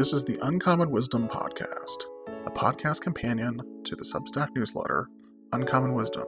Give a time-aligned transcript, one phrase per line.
[0.00, 2.04] This is the Uncommon Wisdom Podcast,
[2.46, 5.10] a podcast companion to the Substack newsletter,
[5.52, 6.24] Uncommon Wisdom,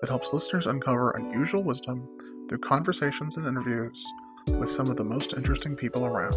[0.00, 2.08] that helps listeners uncover unusual wisdom
[2.48, 4.04] through conversations and interviews
[4.58, 6.34] with some of the most interesting people around.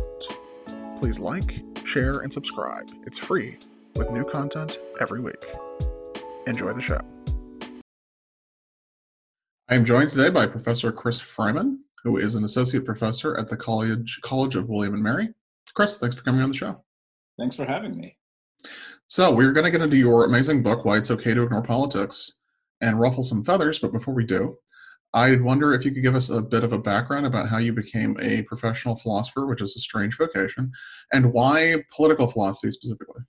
[1.00, 2.88] Please like, share, and subscribe.
[3.08, 3.58] It's free,
[3.96, 5.44] with new content every week.
[6.46, 7.02] Enjoy the show.
[9.70, 13.58] I am joined today by Professor Chris Freiman, who is an associate professor at the
[13.58, 15.34] College College of William and Mary
[15.74, 16.84] Chris, thanks for coming on the show.
[17.38, 18.18] Thanks for having me.
[19.08, 22.40] So, we're going to get into your amazing book, Why It's Okay to Ignore Politics,
[22.82, 23.80] and ruffle some feathers.
[23.80, 24.58] But before we do,
[25.14, 27.74] I'd wonder if you could give us a bit of a background about how you
[27.74, 30.72] became a professional philosopher, which is a strange vocation,
[31.14, 33.24] and why political philosophy specifically.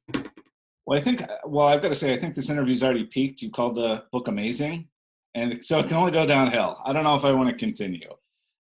[0.85, 3.41] Well, I think, well, I've got to say, I think this interview's already peaked.
[3.41, 4.89] You called the book amazing,
[5.35, 6.79] and so it can only go downhill.
[6.85, 8.11] I don't know if I want to continue.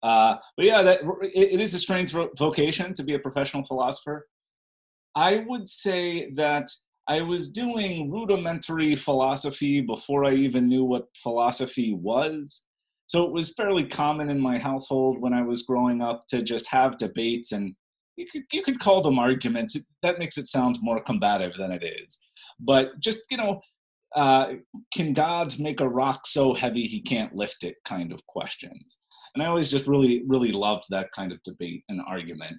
[0.03, 4.27] Uh, but yeah, that, it, it is a strange vocation to be a professional philosopher.
[5.15, 6.71] I would say that
[7.09, 12.63] I was doing rudimentary philosophy before I even knew what philosophy was.
[13.07, 16.69] So it was fairly common in my household when I was growing up to just
[16.69, 17.74] have debates, and
[18.17, 19.77] you could you could call them arguments.
[20.05, 22.21] That makes it sound more combative than it is.
[22.61, 23.61] But just you know,
[24.15, 24.52] uh,
[24.95, 27.74] can God make a rock so heavy he can't lift it?
[27.85, 28.96] Kind of questions.
[29.35, 32.57] And I always just really, really loved that kind of debate and argument.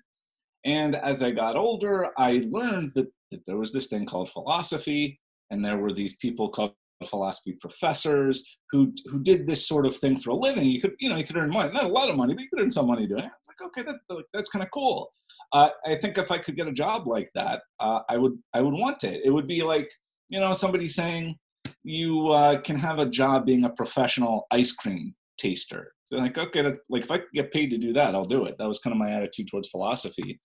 [0.66, 5.20] And as I got older, I learned that, that there was this thing called philosophy,
[5.50, 6.74] and there were these people called
[7.10, 10.66] philosophy professors who who did this sort of thing for a living.
[10.66, 12.50] You could, you know, you could earn money, not a lot of money, but you
[12.50, 13.32] could earn some money doing it.
[13.40, 15.12] It's like, okay, that, that's kind of cool.
[15.54, 18.62] Uh, I think if I could get a job like that, uh, I would I
[18.62, 19.22] would want it.
[19.26, 19.90] It would be like,
[20.30, 21.38] you know, somebody saying
[21.84, 25.94] you uh, can have a job being a professional ice cream taster.
[26.12, 28.58] So like, okay, like if I get paid to do that, I'll do it.
[28.58, 30.42] That was kind of my attitude towards philosophy.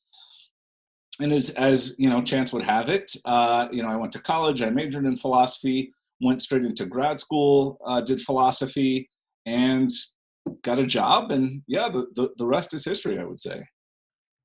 [1.18, 4.20] And as as you know, chance would have it, uh, you know, I went to
[4.20, 4.62] college.
[4.62, 5.92] I majored in philosophy.
[6.20, 7.78] Went straight into grad school.
[7.84, 9.10] Uh, did philosophy
[9.44, 9.90] and
[10.62, 11.32] got a job.
[11.32, 13.18] And yeah, the, the the rest is history.
[13.18, 13.64] I would say.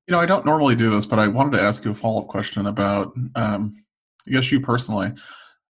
[0.08, 2.22] You know, I don't normally do this, but I wanted to ask you a follow
[2.22, 3.72] up question about, um,
[4.26, 5.12] I guess you personally.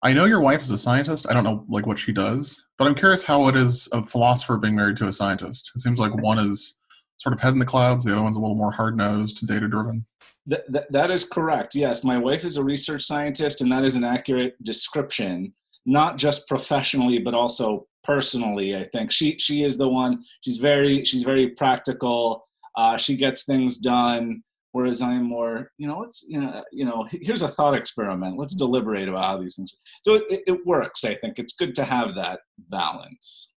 [0.02, 1.26] I know your wife is a scientist.
[1.28, 4.56] I don't know like what she does, but I'm curious how it is a philosopher
[4.56, 5.70] being married to a scientist.
[5.74, 6.76] It seems like one is
[7.18, 9.68] sort of head in the clouds, the other one's a little more hard nosed, data
[9.68, 10.06] driven.
[10.46, 11.74] That, that, that is correct.
[11.74, 15.52] Yes, my wife is a research scientist, and that is an accurate description,
[15.84, 18.74] not just professionally but also personally.
[18.74, 20.22] I think she she is the one.
[20.40, 22.46] She's very she's very practical.
[22.74, 27.06] Uh, she gets things done whereas I'm more, you know, let's, you know, you know,
[27.10, 28.38] here's a thought experiment.
[28.38, 29.74] Let's deliberate about how these things.
[30.02, 31.04] So it, it works.
[31.04, 33.52] I think it's good to have that balance.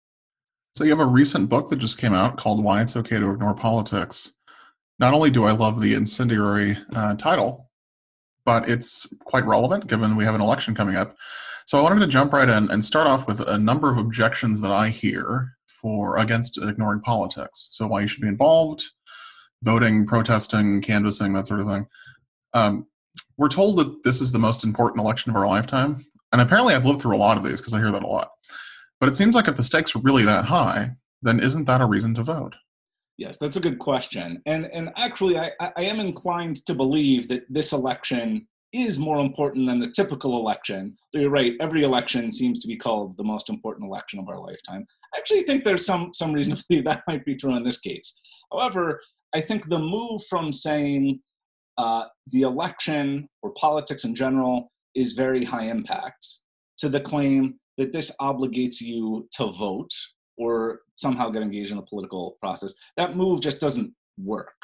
[0.74, 3.30] So you have a recent book that just came out called "Why It's Okay to
[3.30, 4.32] Ignore Politics."
[4.98, 7.70] Not only do I love the incendiary uh, title,
[8.44, 11.16] but it's quite relevant given we have an election coming up.
[11.66, 14.60] So I wanted to jump right in and start off with a number of objections
[14.60, 17.68] that I hear for against ignoring politics.
[17.72, 18.84] So why you should be involved,
[19.62, 21.86] voting, protesting, canvassing, that sort of thing.
[22.54, 22.86] Um,
[23.36, 25.96] we're told that this is the most important election of our lifetime.
[26.32, 28.30] And apparently, I've lived through a lot of these because I hear that a lot.
[29.00, 30.90] But it seems like if the stakes are really that high,
[31.22, 32.54] then isn't that a reason to vote?
[33.18, 34.40] Yes, that's a good question.
[34.46, 39.66] And, and actually, I, I am inclined to believe that this election is more important
[39.66, 40.96] than the typical election.
[41.12, 44.38] Though You're right, every election seems to be called the most important election of our
[44.38, 44.86] lifetime.
[45.14, 47.80] I actually think there's some, some reason to believe that might be true in this
[47.80, 48.20] case.
[48.52, 49.00] However,
[49.34, 51.20] I think the move from saying
[51.78, 56.26] uh, the election or politics in general is very high impact
[56.78, 59.90] to the claim that this obligates you to vote
[60.36, 64.54] or somehow get engaged in a political process, that move just doesn't work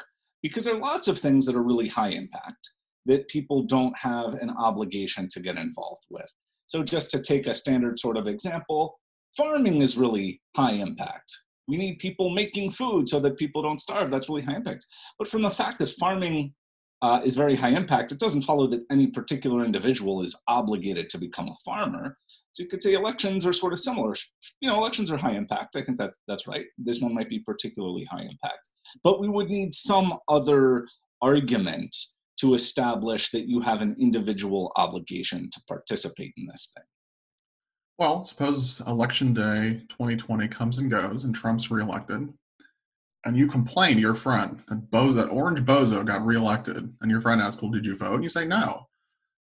[0.41, 2.69] because there are lots of things that are really high impact
[3.05, 6.29] that people don't have an obligation to get involved with.
[6.65, 8.99] So, just to take a standard sort of example,
[9.35, 11.31] farming is really high impact.
[11.67, 14.09] We need people making food so that people don't starve.
[14.11, 14.85] That's really high impact.
[15.19, 16.53] But from the fact that farming
[17.01, 21.17] uh, is very high impact, it doesn't follow that any particular individual is obligated to
[21.17, 22.17] become a farmer.
[22.53, 24.15] So you could say elections are sort of similar.
[24.61, 25.75] You know, elections are high impact.
[25.75, 26.65] I think that's that's right.
[26.77, 28.69] This one might be particularly high impact,
[29.03, 30.87] but we would need some other
[31.21, 31.95] argument
[32.39, 36.85] to establish that you have an individual obligation to participate in this thing.
[37.99, 42.31] Well, suppose election day 2020 comes and goes and Trump's reelected,
[43.25, 47.21] and you complain to your friend that Bozo, that orange bozo got reelected, and your
[47.21, 48.15] friend asks, Well, did you vote?
[48.15, 48.87] And you say no.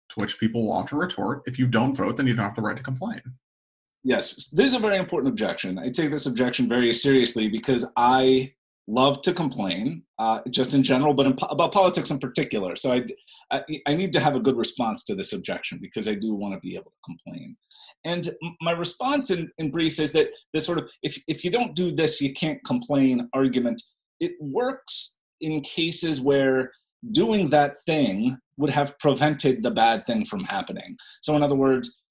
[0.09, 2.62] To which people will often retort, If you don't vote, then you don't have the
[2.62, 3.21] right to complain.
[4.03, 5.77] Yes, this is a very important objection.
[5.77, 8.53] I take this objection very seriously because I
[8.91, 12.75] love to complain, uh, just in general, but in about politics in particular.
[12.75, 13.05] So I,
[13.49, 16.53] I, I, need to have a good response to this objection because I do want
[16.53, 17.55] to be able to complain.
[18.03, 21.73] And my response in, in brief is that this sort of, if, if you don't
[21.73, 23.81] do this, you can't complain argument,
[24.19, 26.71] it works in cases where
[27.13, 30.97] doing that thing would have prevented the bad thing from happening.
[31.21, 32.01] So in other words,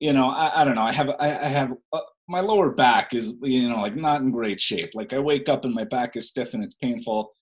[0.00, 0.82] you know, I, I don't know.
[0.82, 4.30] I have I, I have uh, my lower back is you know like not in
[4.30, 4.90] great shape.
[4.94, 7.32] Like I wake up and my back is stiff and it's painful,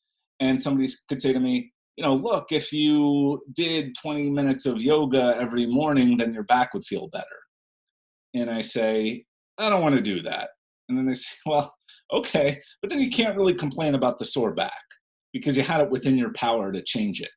[0.41, 4.83] and somebody could say to me, you know, look, if you did 20 minutes of
[4.83, 7.25] yoga every morning, then your back would feel better.
[8.35, 9.25] And I say,
[9.59, 10.51] I don't want to do that.
[10.89, 11.75] And then they say, well,
[12.13, 14.73] okay, but then you can't really complain about the sore back
[15.33, 17.31] because you had it within your power to change it.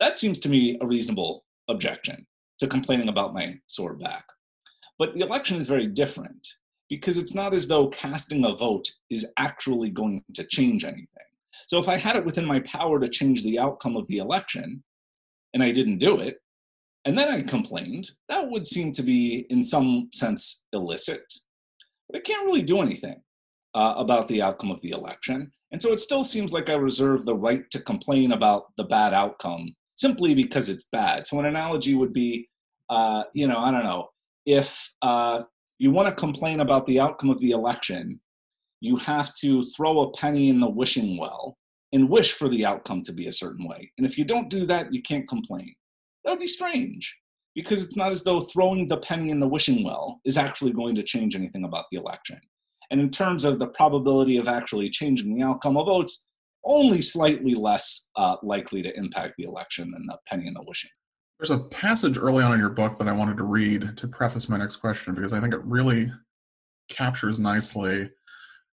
[0.00, 2.26] That seems to me a reasonable objection
[2.58, 4.24] to complaining about my sore back.
[5.00, 6.46] But the election is very different
[6.90, 11.06] because it's not as though casting a vote is actually going to change anything.
[11.68, 14.84] So if I had it within my power to change the outcome of the election
[15.54, 16.36] and I didn't do it,
[17.06, 21.32] and then I complained, that would seem to be, in some sense, illicit.
[22.10, 23.22] But I can't really do anything
[23.74, 25.50] uh, about the outcome of the election.
[25.72, 29.14] And so it still seems like I reserve the right to complain about the bad
[29.14, 31.26] outcome simply because it's bad.
[31.26, 32.50] So an analogy would be,
[32.90, 34.09] uh, you know, I don't know,
[34.46, 35.42] if uh,
[35.78, 38.20] you want to complain about the outcome of the election,
[38.80, 41.56] you have to throw a penny in the wishing well
[41.92, 43.90] and wish for the outcome to be a certain way.
[43.98, 45.74] And if you don't do that, you can't complain.
[46.24, 47.14] That would be strange
[47.54, 50.94] because it's not as though throwing the penny in the wishing well is actually going
[50.94, 52.40] to change anything about the election.
[52.90, 56.26] And in terms of the probability of actually changing the outcome of votes,
[56.64, 60.90] only slightly less uh, likely to impact the election than the penny in the wishing.
[61.40, 64.50] There's a passage early on in your book that I wanted to read to preface
[64.50, 66.12] my next question because I think it really
[66.90, 68.10] captures nicely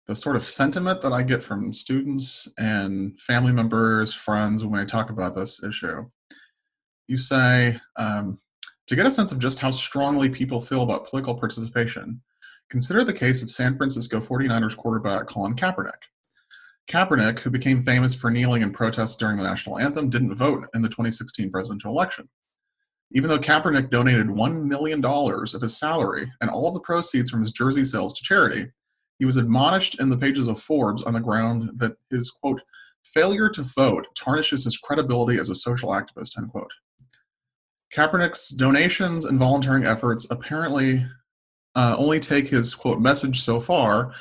[0.08, 4.86] the sort of sentiment that I get from students and family members, friends when I
[4.86, 6.06] talk about this issue.
[7.08, 8.38] You say, um,
[8.88, 12.22] to get a sense of just how strongly people feel about political participation,
[12.70, 15.92] Consider the case of San Francisco 49ers quarterback Colin Kaepernick.
[16.90, 20.82] Kaepernick, who became famous for kneeling in protest during the national anthem, didn't vote in
[20.82, 22.28] the 2016 presidential election.
[23.14, 27.52] Even though Kaepernick donated $1 million of his salary and all the proceeds from his
[27.52, 28.68] jersey sales to charity,
[29.20, 32.62] he was admonished in the pages of Forbes on the ground that his, quote,
[33.06, 36.72] failure to vote tarnishes his credibility as a social activist, end quote.
[37.94, 41.06] Kaepernick's donations and volunteering efforts apparently
[41.76, 44.12] uh, only take his quote message so far.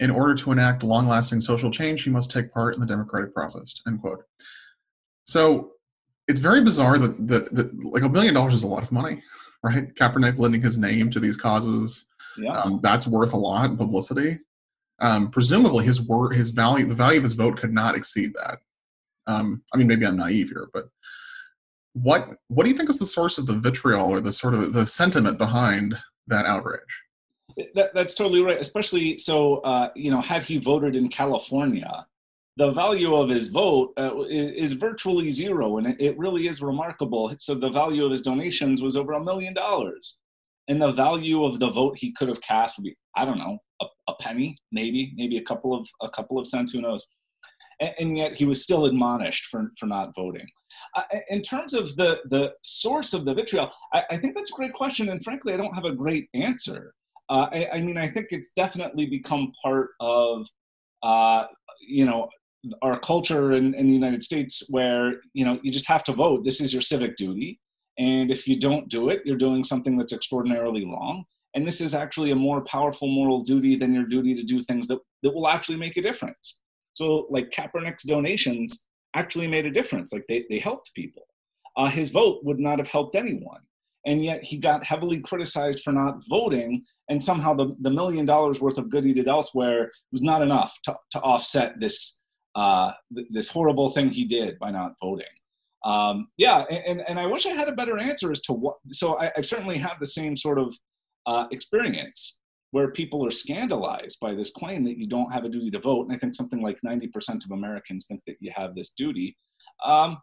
[0.00, 3.80] In order to enact long-lasting social change, he must take part in the democratic process.
[3.86, 4.22] End quote.
[5.24, 5.72] So
[6.28, 9.20] it's very bizarre that, that, that like a million dollars is a lot of money,
[9.62, 9.94] right?
[9.94, 12.06] Kaepernick lending his name to these causes,
[12.38, 12.52] yeah.
[12.52, 14.38] um, that's worth a lot in publicity.
[15.00, 18.58] Um, presumably, his word, his value, the value of his vote could not exceed that.
[19.26, 20.88] Um, I mean, maybe I'm naive here, but
[21.94, 24.72] what what do you think is the source of the vitriol or the sort of
[24.72, 25.96] the sentiment behind
[26.28, 27.04] that outrage.
[27.74, 28.60] That, that's totally right.
[28.60, 32.06] Especially so, uh, you know, had he voted in California,
[32.58, 37.32] the value of his vote uh, is, virtually zero, and it, it, really is remarkable.
[37.38, 40.16] So the value of his donations was over a million dollars,
[40.66, 43.58] and the value of the vote he could have cast would be, I don't know,
[43.80, 47.06] a, a penny, maybe, maybe a couple of a couple of cents, who knows.
[47.80, 50.46] And, and yet he was still admonished for for not voting.
[50.96, 54.54] Uh, in terms of the, the source of the vitriol, I, I, think that's a
[54.54, 55.08] great question.
[55.08, 56.92] And frankly, I don't have a great answer.
[57.30, 60.46] Uh, I, I, mean, I think it's definitely become part of,
[61.02, 61.44] uh,
[61.80, 62.28] you know,
[62.82, 66.44] our culture in, in the United States where, you know, you just have to vote.
[66.44, 67.60] This is your civic duty.
[67.98, 71.24] And if you don't do it, you're doing something that's extraordinarily wrong.
[71.54, 74.86] And this is actually a more powerful moral duty than your duty to do things
[74.88, 76.60] that, that will actually make a difference.
[76.94, 80.12] So, like Kaepernick's donations actually made a difference.
[80.12, 81.26] Like they, they helped people.
[81.76, 83.60] Uh, his vote would not have helped anyone.
[84.06, 86.82] And yet he got heavily criticized for not voting.
[87.08, 90.72] And somehow the, the million dollars worth of good he did elsewhere was not enough
[90.84, 92.17] to, to offset this,
[92.58, 95.26] uh, th- this horrible thing he did by not voting.
[95.84, 98.76] Um, yeah, and, and I wish I had a better answer as to what.
[98.90, 100.74] So I, I certainly have the same sort of
[101.26, 102.40] uh, experience
[102.72, 106.06] where people are scandalized by this claim that you don't have a duty to vote.
[106.06, 109.36] And I think something like 90% of Americans think that you have this duty.
[109.84, 110.18] Um,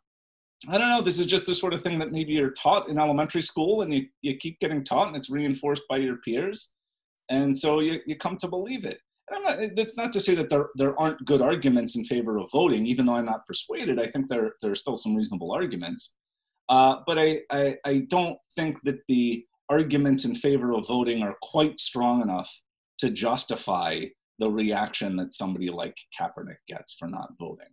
[0.69, 1.01] I don't know.
[1.01, 3.93] This is just the sort of thing that maybe you're taught in elementary school and
[3.93, 6.73] you, you keep getting taught and it's reinforced by your peers.
[7.29, 8.99] And so you, you come to believe it.
[9.31, 12.85] Not, it's not to say that there, there aren't good arguments in favor of voting,
[12.85, 13.99] even though I'm not persuaded.
[13.99, 16.13] I think there, there are still some reasonable arguments.
[16.69, 21.35] Uh, but I, I, I don't think that the arguments in favor of voting are
[21.41, 22.51] quite strong enough
[22.99, 24.01] to justify
[24.39, 27.67] the reaction that somebody like Kaepernick gets for not voting.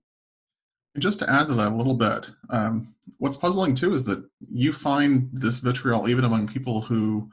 [0.98, 2.86] Just to add to that a little bit, um,
[3.18, 7.28] what's puzzling too is that you find this vitriol even among people who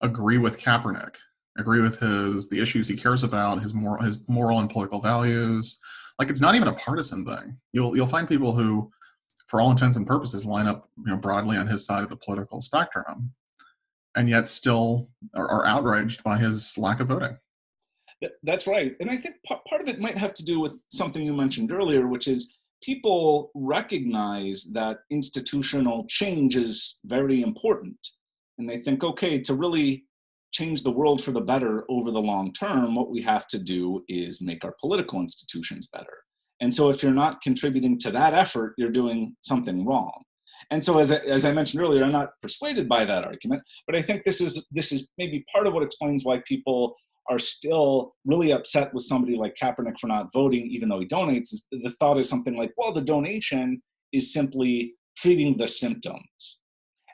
[0.00, 1.16] agree with Kaepernick,
[1.58, 5.78] agree with his the issues he cares about, his moral his moral and political values.
[6.18, 7.56] Like it's not even a partisan thing.
[7.72, 8.90] You'll you'll find people who,
[9.48, 12.16] for all intents and purposes, line up you know broadly on his side of the
[12.16, 13.32] political spectrum,
[14.16, 17.36] and yet still are, are outraged by his lack of voting.
[18.42, 21.34] That's right, and I think part of it might have to do with something you
[21.34, 27.96] mentioned earlier, which is people recognize that institutional change is very important.
[28.58, 30.04] And they think, okay, to really
[30.54, 34.02] change the world for the better over the long term, what we have to do
[34.08, 36.16] is make our political institutions better.
[36.60, 40.22] And so if you're not contributing to that effort, you're doing something wrong.
[40.70, 43.96] And so as I, as I mentioned earlier, I'm not persuaded by that argument, but
[43.96, 46.94] I think this is this is maybe part of what explains why people
[47.28, 51.54] are still really upset with somebody like Kaepernick for not voting, even though he donates,
[51.70, 53.82] the thought is something like, well, the donation
[54.12, 56.60] is simply treating the symptoms.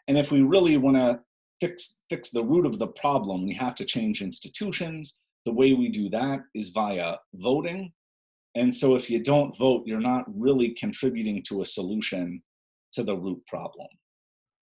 [0.08, 1.20] And if we really want to
[1.60, 5.18] fix fix the root of the problem, we have to change institutions.
[5.46, 7.92] The way we do that is via voting.
[8.56, 12.42] And so if you don't vote, you're not really contributing to a solution
[12.92, 13.86] to the root problem.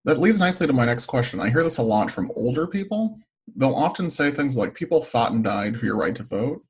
[0.05, 1.41] That leads nicely to my next question.
[1.41, 3.19] I hear this a lot from older people
[3.57, 6.61] they'll often say things like people fought and died for your right to vote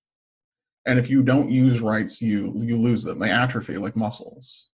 [0.86, 4.68] and if you don't use rights you you lose them they atrophy like muscles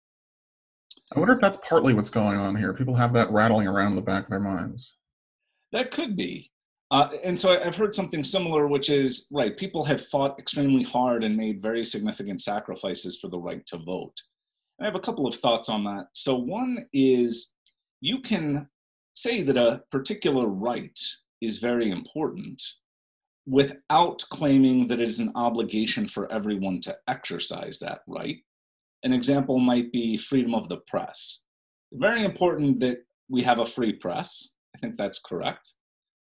[1.15, 3.96] i wonder if that's partly what's going on here people have that rattling around in
[3.96, 4.97] the back of their minds
[5.72, 6.50] that could be
[6.92, 11.24] uh, and so i've heard something similar which is right people have fought extremely hard
[11.24, 14.16] and made very significant sacrifices for the right to vote
[14.80, 17.54] and i have a couple of thoughts on that so one is
[18.02, 18.68] you can
[19.16, 21.00] say that a particular right
[21.42, 22.62] is very important
[23.48, 28.38] without claiming that it is an obligation for everyone to exercise that right.
[29.04, 31.40] An example might be freedom of the press.
[31.94, 32.98] Very important that
[33.30, 34.50] we have a free press.
[34.78, 35.74] I think that's correct.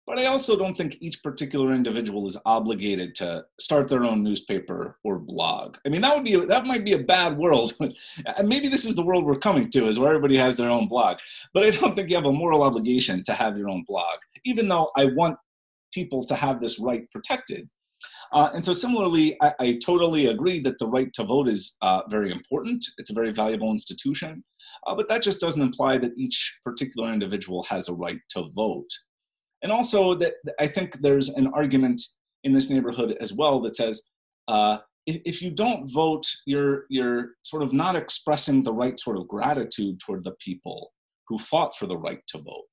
[0.07, 4.97] But I also don't think each particular individual is obligated to start their own newspaper
[5.03, 5.77] or blog.
[5.85, 7.75] I mean, that would be that might be a bad world.
[8.37, 10.87] and maybe this is the world we're coming to, is where everybody has their own
[10.87, 11.17] blog.
[11.53, 14.67] But I don't think you have a moral obligation to have your own blog, even
[14.67, 15.37] though I want
[15.93, 17.69] people to have this right protected.
[18.33, 22.01] Uh, and so, similarly, I, I, totally agree that the right to vote is uh,
[22.09, 22.83] very important.
[22.97, 24.43] It's a very valuable institution.
[24.87, 28.87] Uh, but that just doesn't imply that each particular individual has a right to vote.
[29.63, 32.01] And also, that I think there's an argument
[32.43, 34.01] in this neighborhood as well that says
[34.47, 39.17] uh, if, if you don't vote, you're you're sort of not expressing the right sort
[39.17, 40.91] of gratitude toward the people
[41.27, 42.65] who fought for the right to vote.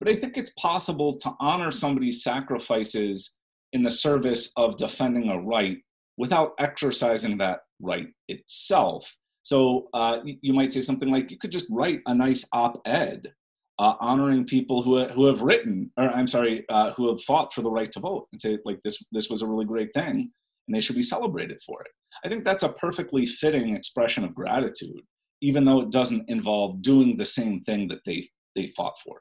[0.00, 3.36] But I think it's possible to honor somebody's sacrifices
[3.74, 5.78] in the service of defending a right
[6.16, 9.12] without exercising that right itself.
[9.42, 13.30] So uh, you might say something like, you could just write a nice op-ed
[13.78, 17.60] uh, honoring people who, who have written, or I'm sorry, uh, who have fought for
[17.60, 20.30] the right to vote and say like this, this was a really great thing
[20.66, 21.90] and they should be celebrated for it.
[22.24, 25.02] I think that's a perfectly fitting expression of gratitude,
[25.42, 29.20] even though it doesn't involve doing the same thing that they, they fought for.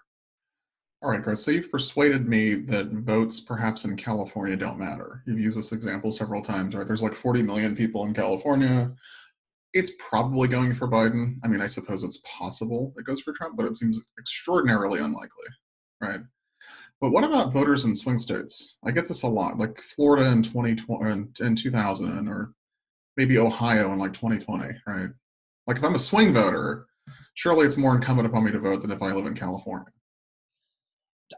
[1.03, 1.43] All right, Chris.
[1.43, 5.21] So you've persuaded me that votes perhaps in California don't matter.
[5.27, 6.87] You've used this example several times, right?
[6.87, 8.93] There's like 40 million people in California
[9.73, 11.37] it's probably going for Biden.
[11.43, 15.47] I mean, I suppose it's possible it goes for Trump, but it seems extraordinarily unlikely,
[15.99, 16.19] right?
[17.01, 18.77] But what about voters in swing states?
[18.85, 22.53] I get this a lot, like Florida in 2020 uh, in 2000, or
[23.17, 25.09] maybe Ohio in like 2020, right?
[25.67, 26.85] Like if I'm a swing voter,
[27.33, 29.91] surely it's more incumbent upon me to vote than if I live in California.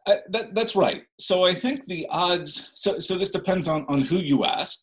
[0.06, 1.04] That, that's right.
[1.20, 2.72] So I think the odds.
[2.74, 4.80] So so this depends on on who you ask.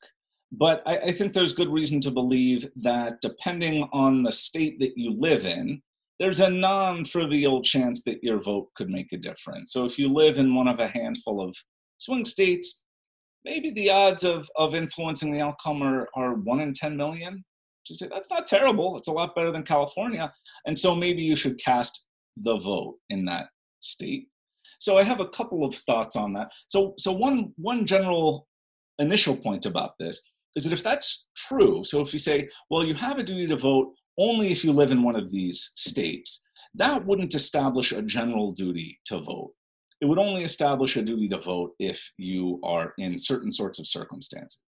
[0.52, 4.92] But I, I think there's good reason to believe that depending on the state that
[4.96, 5.80] you live in,
[6.20, 9.72] there's a non trivial chance that your vote could make a difference.
[9.72, 11.56] So if you live in one of a handful of
[11.98, 12.82] swing states,
[13.44, 17.42] maybe the odds of, of influencing the outcome are, are one in 10 million.
[17.88, 18.96] You say that's not terrible.
[18.96, 20.32] It's a lot better than California.
[20.66, 23.46] And so maybe you should cast the vote in that
[23.80, 24.28] state.
[24.82, 26.48] So I have a couple of thoughts on that.
[26.66, 28.48] So so one one general
[28.98, 30.20] initial point about this
[30.56, 33.56] is that if that's true, so if you say, well, you have a duty to
[33.56, 38.50] vote only if you live in one of these states, that wouldn't establish a general
[38.50, 39.52] duty to vote.
[40.00, 43.86] It would only establish a duty to vote if you are in certain sorts of
[43.86, 44.64] circumstances.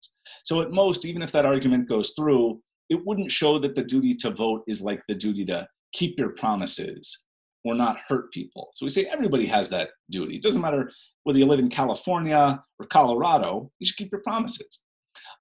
[0.43, 4.17] So, at most, even if that argument goes through, it wouldn't show that the duty
[4.17, 7.17] to vote is like the duty to keep your promises
[7.65, 8.71] or not hurt people.
[8.75, 10.37] So we say everybody has that duty.
[10.37, 10.91] It doesn't matter
[11.25, 14.81] whether you live in California or Colorado, you should keep your promises.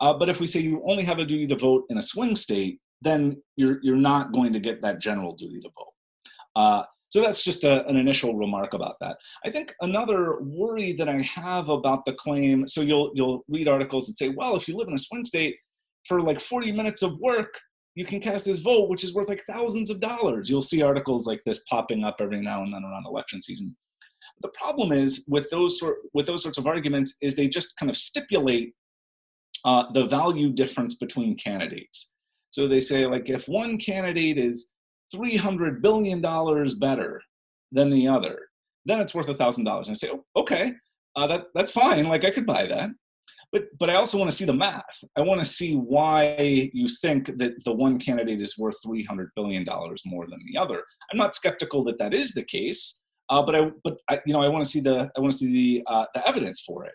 [0.01, 2.35] Uh, but if we say you only have a duty to vote in a swing
[2.35, 5.93] state, then you're, you're not going to get that general duty to vote.
[6.55, 9.17] Uh, so that's just a, an initial remark about that.
[9.45, 14.07] I think another worry that I have about the claim, so you'll, you'll read articles
[14.07, 15.55] and say, well, if you live in a swing state,
[16.05, 17.59] for like 40 minutes of work,
[17.95, 20.49] you can cast this vote, which is worth like thousands of dollars.
[20.49, 23.75] You'll see articles like this popping up every now and then around election season.
[24.41, 27.89] The problem is with those sort with those sorts of arguments is they just kind
[27.89, 28.73] of stipulate
[29.65, 32.13] uh, the value difference between candidates.
[32.51, 34.69] So they say like if one candidate is
[35.13, 37.21] three hundred billion dollars better
[37.71, 38.39] than the other,
[38.85, 39.87] then it's worth a thousand dollars.
[39.87, 40.73] And I say, oh, okay,
[41.15, 42.07] uh, that that's fine.
[42.07, 42.89] Like I could buy that
[43.51, 45.03] but but I also want to see the math.
[45.15, 49.29] I want to see why you think that the one candidate is worth three hundred
[49.35, 50.83] billion dollars more than the other.
[51.11, 54.41] I'm not skeptical that that is the case, uh, but I but I, you know
[54.41, 56.93] I want to see the I want to see the uh, the evidence for it.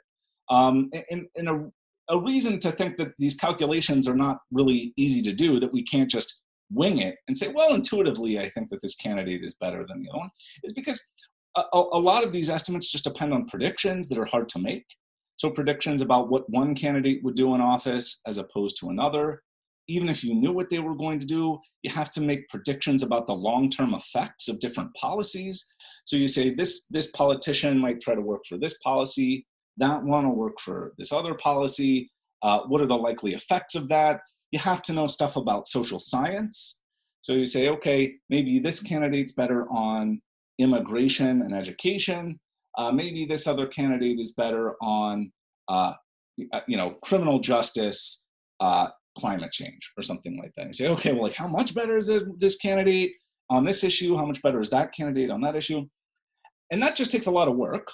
[0.51, 1.71] Um, and, and a,
[2.11, 5.83] a reason to think that these calculations are not really easy to do, that we
[5.83, 9.87] can't just wing it and say, well, intuitively, I think that this candidate is better
[9.89, 10.31] than the other one,
[10.63, 11.01] is because
[11.57, 14.85] a, a lot of these estimates just depend on predictions that are hard to make.
[15.37, 19.43] So predictions about what one candidate would do in office as opposed to another.
[19.89, 23.03] Even if you knew what they were going to do, you have to make predictions
[23.03, 25.67] about the long-term effects of different policies.
[26.07, 30.27] So you say this this politician might try to work for this policy, that one
[30.27, 32.11] will work for this other policy.
[32.43, 34.21] Uh, what are the likely effects of that?
[34.53, 36.79] You have to know stuff about social science.
[37.23, 40.21] So you say, okay, maybe this candidate's better on
[40.59, 42.39] immigration and education
[42.79, 45.33] uh, maybe this other candidate is better on
[45.69, 45.95] uh,
[46.53, 48.25] uh, you know criminal justice
[48.61, 48.89] uh,
[49.19, 50.67] climate change or something like that.
[50.67, 53.13] You say okay well like how much better is this candidate
[53.51, 54.17] on this issue?
[54.17, 55.87] How much better is that candidate on that issue?
[56.71, 57.89] And that just takes a lot of work.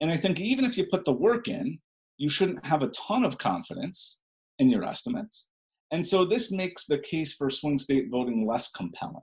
[0.00, 1.78] And i think even if you put the work in
[2.18, 4.20] you shouldn't have a ton of confidence
[4.58, 5.48] in your estimates.
[5.90, 9.22] And so this makes the case for swing state voting less compelling.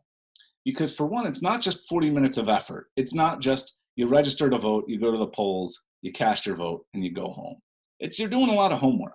[0.65, 2.87] Because for one it's not just 40 minutes of effort.
[2.95, 6.55] It's not just you register to vote, you go to the polls, you cast your
[6.55, 7.57] vote, and you go home.
[7.99, 9.13] It's you're doing a lot of homework.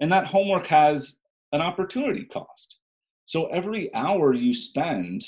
[0.00, 1.18] And that homework has
[1.52, 2.78] an opportunity cost.
[3.24, 5.24] So every hour you spend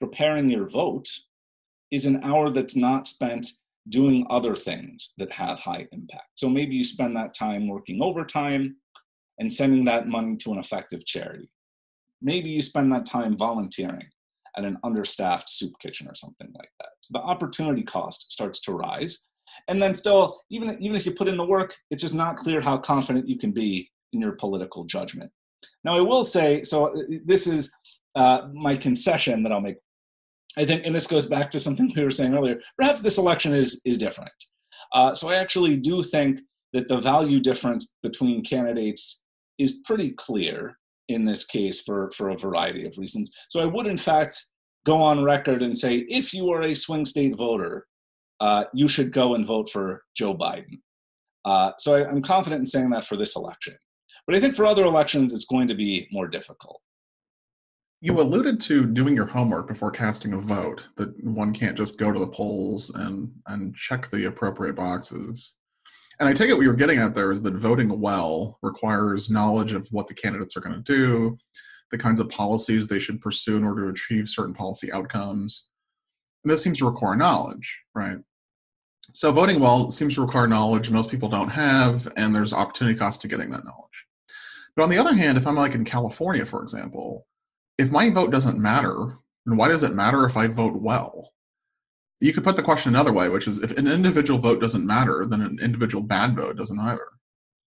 [0.00, 1.10] preparing your vote
[1.90, 3.46] is an hour that's not spent
[3.88, 6.28] doing other things that have high impact.
[6.36, 8.76] So maybe you spend that time working overtime
[9.38, 11.50] and sending that money to an effective charity.
[12.22, 14.06] Maybe you spend that time volunteering
[14.56, 16.90] at an understaffed soup kitchen or something like that.
[17.00, 19.18] So the opportunity cost starts to rise.
[19.68, 22.60] And then still, even, even if you put in the work, it's just not clear
[22.60, 25.30] how confident you can be in your political judgment.
[25.84, 27.72] Now, I will say, so uh, this is
[28.14, 29.76] uh, my concession that I'll make.
[30.58, 33.54] I think, and this goes back to something we were saying earlier, perhaps this election
[33.54, 34.30] is, is different.
[34.92, 36.40] Uh, so I actually do think
[36.74, 39.22] that the value difference between candidates
[39.58, 40.76] is pretty clear
[41.14, 43.30] in this case for, for a variety of reasons.
[43.50, 44.44] So I would, in fact,
[44.84, 47.86] go on record and say if you are a swing state voter,
[48.40, 50.80] uh, you should go and vote for Joe Biden.
[51.44, 53.76] Uh, so I, I'm confident in saying that for this election.
[54.26, 56.80] But I think for other elections, it's going to be more difficult.
[58.00, 62.10] You alluded to doing your homework before casting a vote, that one can't just go
[62.10, 65.54] to the polls and, and check the appropriate boxes.
[66.20, 69.72] And I take it what you're getting at there is that voting well requires knowledge
[69.72, 71.38] of what the candidates are going to do,
[71.90, 75.68] the kinds of policies they should pursue in order to achieve certain policy outcomes.
[76.44, 78.18] And this seems to require knowledge, right?
[79.14, 83.20] So voting well seems to require knowledge most people don't have, and there's opportunity cost
[83.22, 84.06] to getting that knowledge.
[84.74, 87.26] But on the other hand, if I'm like in California, for example,
[87.78, 91.32] if my vote doesn't matter, then why does it matter if I vote well?
[92.22, 95.24] You could put the question another way, which is if an individual vote doesn't matter,
[95.28, 97.08] then an individual bad vote doesn't either.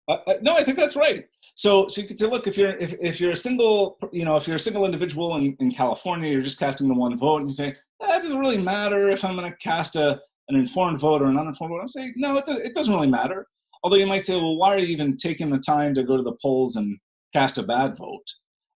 [0.08, 1.26] Uh, no, I think that's right.
[1.56, 4.38] So, so you could say, look, if you're if, if you're a single, you know,
[4.38, 7.50] if you're a single individual in, in California, you're just casting the one vote, and
[7.50, 11.24] you say that doesn't really matter if I'm going to cast a an informed vote
[11.24, 11.82] or an uninformed vote.
[11.82, 13.48] I say no, it, it doesn't really matter.
[13.84, 16.24] Although you might say, well, why are you even taking the time to go to
[16.24, 16.98] the polls and
[17.34, 18.26] cast a bad vote?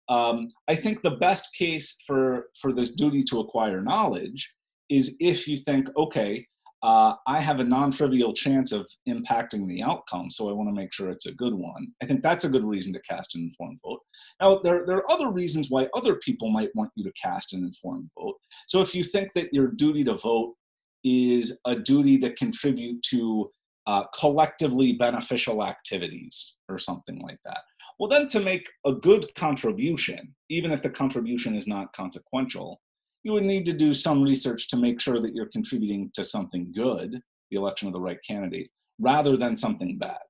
[0.10, 4.56] Um, I think the best case for for this duty to acquire knowledge
[4.90, 6.46] is if you think, okay,
[6.84, 10.76] uh, I have a non trivial chance of impacting the outcome, so I want to
[10.76, 11.88] make sure it's a good one.
[12.04, 14.00] I think that's a good reason to cast an informed vote.
[14.40, 17.64] Now, there, there are other reasons why other people might want you to cast an
[17.64, 18.36] informed vote.
[18.68, 20.54] So, if you think that your duty to vote
[21.04, 23.50] is a duty to contribute to
[23.88, 27.62] uh, collectively beneficial activities or something like that,
[28.00, 32.80] well, then to make a good contribution, even if the contribution is not consequential,
[33.28, 36.72] you would need to do some research to make sure that you're contributing to something
[36.74, 40.22] good, the election of the right candidate, rather than something bad.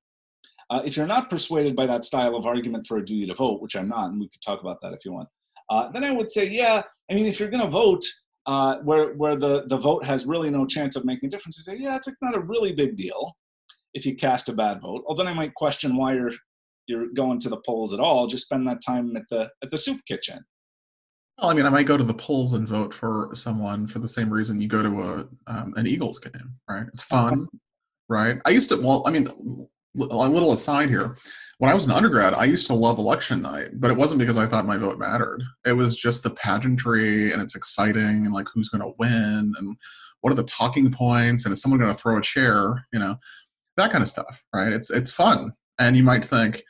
[0.72, 3.62] Uh, if you're not persuaded by that style of argument for a duty to vote,
[3.62, 5.30] which I'm not, and we could talk about that if you want,
[5.70, 6.82] uh, then I would say, yeah,
[7.12, 8.04] I mean, if you're going to vote
[8.48, 11.74] uh, where, where the, the vote has really no chance of making a difference, I
[11.74, 13.38] say, yeah, it's like not a really big deal
[13.94, 15.04] if you cast a bad vote.
[15.08, 16.32] Although then I might question why you're,
[16.88, 18.26] you're going to the polls at all.
[18.26, 20.44] Just spend that time at the, at the soup kitchen.
[21.40, 24.08] Well, I mean, I might go to the polls and vote for someone for the
[24.08, 26.86] same reason you go to a um, an Eagles game, right?
[26.94, 27.48] It's fun,
[28.10, 28.40] right?
[28.46, 28.78] I used to.
[28.78, 31.16] Well, I mean, a little aside here.
[31.60, 34.38] When I was an undergrad, I used to love election night, but it wasn't because
[34.38, 35.44] I thought my vote mattered.
[35.66, 39.76] It was just the pageantry and it's exciting and like who's going to win and
[40.22, 43.16] what are the talking points and is someone going to throw a chair, you know,
[43.76, 44.72] that kind of stuff, right?
[44.74, 46.62] It's it's fun, and you might think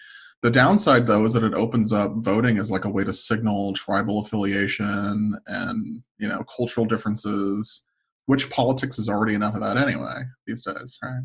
[0.43, 3.73] the downside, though, is that it opens up voting as like a way to signal
[3.73, 7.85] tribal affiliation and you know cultural differences,
[8.27, 11.23] which politics is already enough of that anyway these days, right?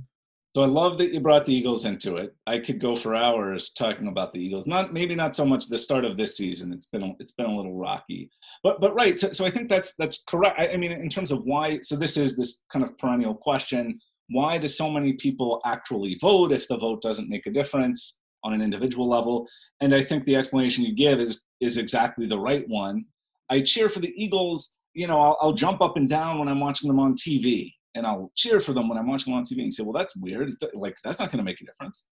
[0.55, 2.37] So I love that you brought the Eagles into it.
[2.47, 4.67] I could go for hours talking about the Eagles.
[4.67, 6.73] Not maybe not so much the start of this season.
[6.73, 8.31] It's been it's been a little rocky,
[8.63, 9.19] but but right.
[9.19, 10.59] So, so I think that's that's correct.
[10.59, 11.81] I, I mean, in terms of why.
[11.83, 13.99] So this is this kind of perennial question:
[14.29, 18.19] Why do so many people actually vote if the vote doesn't make a difference?
[18.45, 19.47] On an individual level.
[19.81, 23.05] And I think the explanation you give is is exactly the right one.
[23.51, 24.77] I cheer for the Eagles.
[24.95, 28.07] You know, I'll, I'll jump up and down when I'm watching them on TV, and
[28.07, 29.63] I'll cheer for them when I'm watching them on TV.
[29.63, 30.53] And say, well, that's weird.
[30.75, 32.07] Like that's not going to make a difference.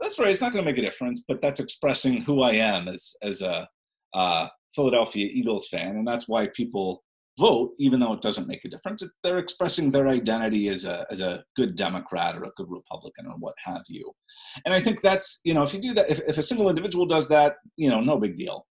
[0.00, 0.30] That's right.
[0.30, 3.42] It's not going to make a difference, but that's expressing who I am as as
[3.42, 3.68] a
[4.14, 7.02] uh, Philadelphia Eagles fan, and that's why people
[7.38, 9.02] vote, even though it doesn't make a difference.
[9.22, 13.36] They're expressing their identity as a, as a good Democrat or a good Republican or
[13.38, 14.12] what have you.
[14.64, 17.06] And I think that's, you know, if you do that, if, if a single individual
[17.06, 18.66] does that, you know, no big deal.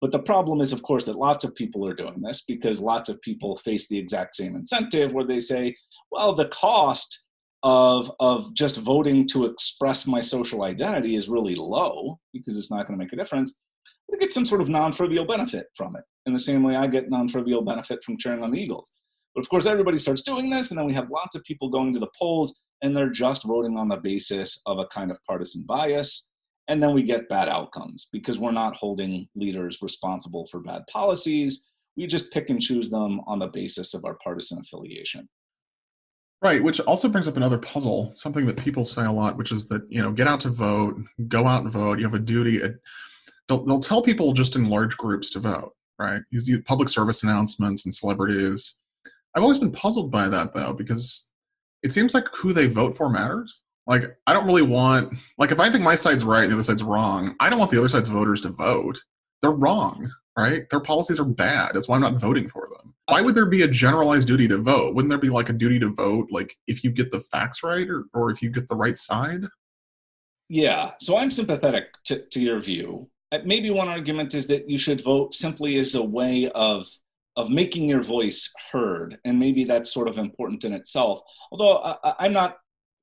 [0.00, 3.08] But the problem is, of course, that lots of people are doing this because lots
[3.08, 5.74] of people face the exact same incentive where they say,
[6.10, 7.24] well, the cost
[7.62, 12.86] of, of just voting to express my social identity is really low because it's not
[12.86, 13.58] going to make a difference.
[14.12, 17.10] I get some sort of non-trivial benefit from it, in the same way I get
[17.10, 18.92] non-trivial benefit from cheering on the Eagles.
[19.34, 21.92] But of course, everybody starts doing this, and then we have lots of people going
[21.92, 25.64] to the polls, and they're just voting on the basis of a kind of partisan
[25.66, 26.30] bias.
[26.68, 31.66] And then we get bad outcomes because we're not holding leaders responsible for bad policies.
[31.96, 35.28] We just pick and choose them on the basis of our partisan affiliation.
[36.42, 39.66] Right, which also brings up another puzzle, something that people say a lot, which is
[39.68, 42.60] that, you know, get out to vote, go out and vote, you have a duty
[43.48, 46.20] they'll, they'll tell people just in large groups to vote, right?
[46.30, 48.76] Use public service announcements and celebrities.
[49.34, 51.32] I've always been puzzled by that though, because
[51.82, 53.60] it seems like who they vote for matters.
[53.86, 56.62] Like, I don't really want, like, if I think my side's right and the other
[56.62, 58.98] side's wrong, I don't want the other side's voters to vote.
[59.42, 60.68] They're wrong, right?
[60.70, 61.72] Their policies are bad.
[61.74, 62.94] That's why I'm not voting for them.
[63.08, 64.94] Why would there be a generalized duty to vote?
[64.94, 67.86] Wouldn't there be like a duty to vote, like if you get the facts right
[67.90, 69.44] or, or if you get the right side?
[70.48, 70.92] Yeah.
[71.00, 73.10] So I'm sympathetic to, to your view.
[73.34, 76.86] Uh, maybe one argument is that you should vote simply as a way of
[77.36, 81.20] of making your voice heard, and maybe that's sort of important in itself.
[81.50, 82.58] Although I, am not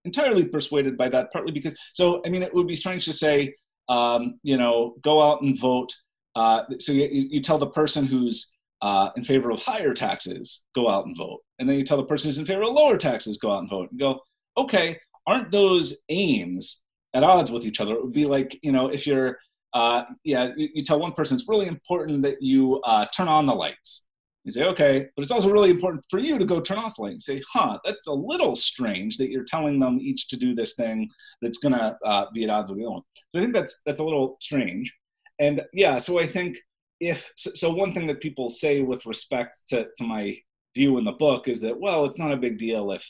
[0.06, 3.54] entirely persuaded by that, partly because so I mean it would be strange to say,
[3.90, 5.94] um, you know, go out and vote.
[6.36, 10.88] Uh, so you, you tell the person who's uh, in favor of higher taxes, go
[10.90, 13.38] out and vote, and then you tell the person who's in favor of lower taxes,
[13.38, 13.92] go out and vote.
[13.92, 14.22] And go,
[14.56, 17.96] okay, aren't those aims at odds with each other?
[17.96, 19.38] It would be like you know if you're
[19.74, 23.46] uh, yeah, you, you, tell one person it's really important that you uh, turn on
[23.46, 24.08] the lights.
[24.44, 27.04] You say, okay, but it's also really important for you to go turn off the
[27.04, 27.14] light.
[27.14, 30.74] You say, huh, that's a little strange that you're telling them each to do this
[30.74, 31.10] thing
[31.42, 33.04] that's going to uh, be at odds with the other one.
[33.34, 34.92] So I think that's that's a little strange.
[35.40, 36.58] And yeah, so I think
[37.00, 40.38] if so, so one thing that people say with respect to, to my
[40.76, 43.08] view in the book is that well, it's not a big deal if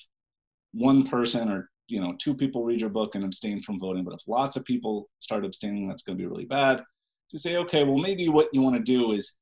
[0.74, 4.04] one person or you know two people read your book and abstain from voting.
[4.04, 6.82] But if lots of people start abstaining that's going to be really bad.
[7.30, 9.38] To say okay well maybe what you want to do is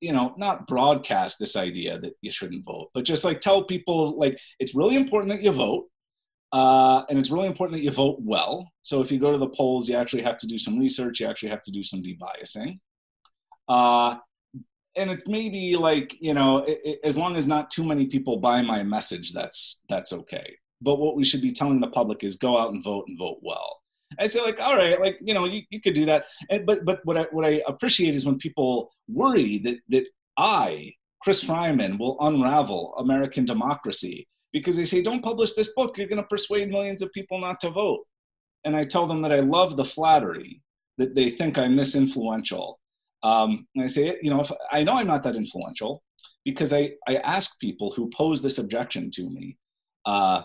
[0.00, 4.18] you know not broadcast this idea that you shouldn't vote but just like tell people
[4.18, 5.86] like it's really important that you vote
[6.52, 8.68] uh, and it's really important that you vote well.
[8.82, 11.26] So if you go to the polls you actually have to do some research you
[11.26, 12.78] actually have to do some debiasing.
[13.68, 14.16] Uh,
[14.96, 18.38] and it's maybe like you know it, it, as long as not too many people
[18.38, 22.36] buy my message that's that's okay but what we should be telling the public is
[22.36, 23.80] go out and vote and vote well.
[24.18, 26.24] I say like, all right, like you know, you, you could do that.
[26.50, 30.04] And, but but what I what I appreciate is when people worry that that
[30.36, 35.96] I, Chris Freiman, will unravel American democracy because they say, don't publish this book.
[35.96, 38.04] You're going to persuade millions of people not to vote.
[38.64, 40.60] And I tell them that I love the flattery
[40.98, 42.78] that they think I'm this influential.
[43.22, 46.02] Um, and I say, you know, if, I know I'm not that influential
[46.44, 49.56] because I, I ask people who pose this objection to me,
[50.04, 50.42] uh,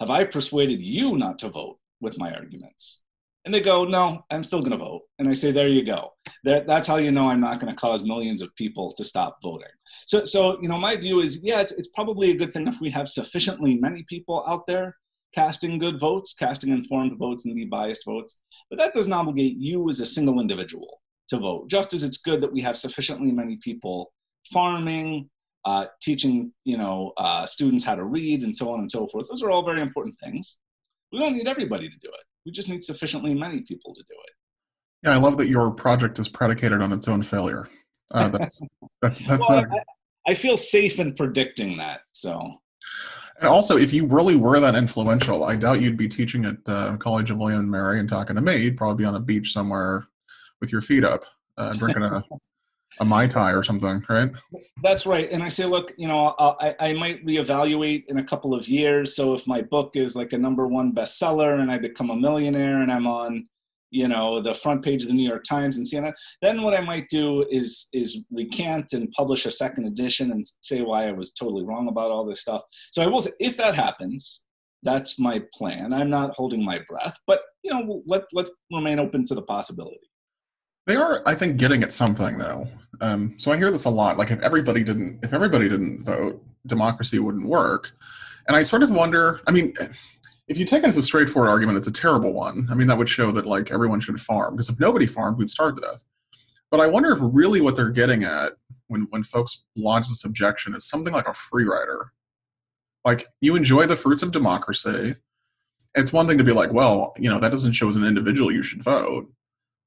[0.00, 3.02] have I persuaded you not to vote with my arguments?
[3.44, 5.02] And they go, no, I'm still going to vote.
[5.20, 6.14] And I say, there you go.
[6.42, 9.38] That, that's how you know I'm not going to cause millions of people to stop
[9.40, 9.68] voting.
[10.06, 12.80] So, so you know, my view is, yeah, it's, it's probably a good thing if
[12.80, 14.96] we have sufficiently many people out there
[15.32, 18.40] casting good votes, casting informed votes and biased votes.
[18.68, 22.40] But that doesn't obligate you as a single individual to vote, just as it's good
[22.40, 24.12] that we have sufficiently many people
[24.52, 25.28] farming,
[25.66, 29.26] uh, teaching you know uh, students how to read and so on and so forth.
[29.28, 30.58] Those are all very important things.
[31.12, 32.24] We don't need everybody to do it.
[32.46, 34.32] We just need sufficiently many people to do it.
[35.02, 37.66] Yeah, I love that your project is predicated on its own failure.
[38.14, 38.60] Uh, that's
[39.02, 39.70] that's that's well, not.
[40.26, 42.00] I, I feel safe in predicting that.
[42.12, 42.54] So.
[43.38, 46.96] And also, if you really were that influential, I doubt you'd be teaching at uh,
[46.96, 48.56] College of William and Mary and talking to me.
[48.56, 50.06] You'd probably be on a beach somewhere
[50.62, 51.26] with your feet up,
[51.58, 52.24] uh, drinking a
[53.00, 54.30] a mai tai or something, right?
[54.82, 55.30] That's right.
[55.30, 59.14] And I say, look, you know, I, I might reevaluate in a couple of years.
[59.14, 62.82] So if my book is like a number one bestseller and I become a millionaire
[62.82, 63.46] and I'm on,
[63.90, 66.80] you know, the front page of the New York Times and CNN, then what I
[66.80, 71.32] might do is is recant and publish a second edition and say why I was
[71.32, 72.62] totally wrong about all this stuff.
[72.90, 74.46] So I will say, if that happens,
[74.82, 75.92] that's my plan.
[75.92, 80.00] I'm not holding my breath, but you know, let let's remain open to the possibility.
[80.86, 82.68] They are, I think, getting at something though.
[83.00, 84.16] Um, so I hear this a lot.
[84.16, 87.90] Like if everybody didn't, if everybody didn't vote, democracy wouldn't work.
[88.48, 89.40] And I sort of wonder.
[89.48, 89.74] I mean,
[90.48, 92.68] if you take it as a straightforward argument, it's a terrible one.
[92.70, 95.50] I mean, that would show that like everyone should farm because if nobody farmed, we'd
[95.50, 96.04] starve to death.
[96.70, 98.52] But I wonder if really what they're getting at
[98.86, 102.12] when when folks launch this objection is something like a free rider.
[103.04, 105.16] Like you enjoy the fruits of democracy.
[105.96, 108.52] It's one thing to be like, well, you know, that doesn't show as an individual
[108.52, 109.32] you should vote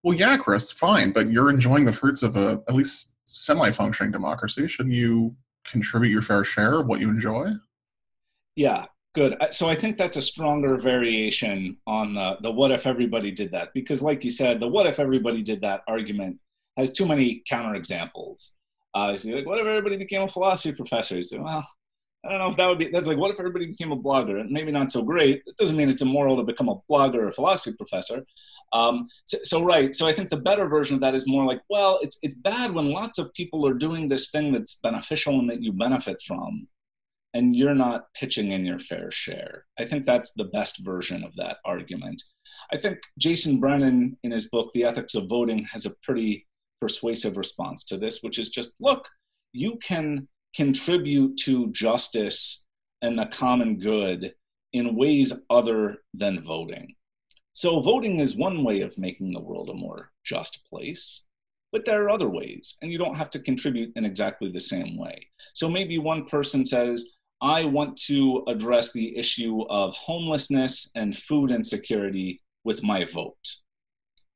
[0.04, 4.68] well, yeah, Chris, fine, but you're enjoying the fruits of a at least semi-functioning democracy.
[4.68, 5.36] Shouldn't you
[5.66, 7.52] contribute your fair share of what you enjoy?
[8.56, 9.36] Yeah, good.
[9.52, 13.70] So I think that's a stronger variation on the the what if everybody did that
[13.74, 16.40] because, like you said, the what if everybody did that argument
[16.78, 18.52] has too many counterexamples.
[18.94, 21.18] Uh, so like, what if everybody became a philosophy professor?
[21.18, 21.68] You say, well,
[22.26, 24.42] I don't know if that would be, that's like, what if everybody became a blogger?
[24.42, 25.42] And maybe not so great.
[25.46, 28.26] It doesn't mean it's immoral to become a blogger or a philosophy professor.
[28.74, 29.96] Um, so, so, right.
[29.96, 32.74] So I think the better version of that is more like, well, it's, it's bad
[32.74, 36.68] when lots of people are doing this thing that's beneficial and that you benefit from,
[37.34, 39.66] and you're not pitching in your fair share.
[39.80, 42.22] I think that's the best version of that argument.
[42.74, 46.48] I think Jason Brennan, in his book, The Ethics of Voting, has a pretty
[46.82, 49.08] persuasive response to this, which is just look,
[49.54, 52.64] you can contribute to justice
[53.02, 54.34] and the common good
[54.74, 56.96] in ways other than voting.
[57.54, 61.26] So, voting is one way of making the world a more just place,
[61.72, 64.98] but there are other ways, and you don't have to contribute in exactly the same
[64.98, 65.28] way.
[65.54, 71.52] So, maybe one person says, I want to address the issue of homelessness and food
[71.52, 73.56] insecurity with my vote.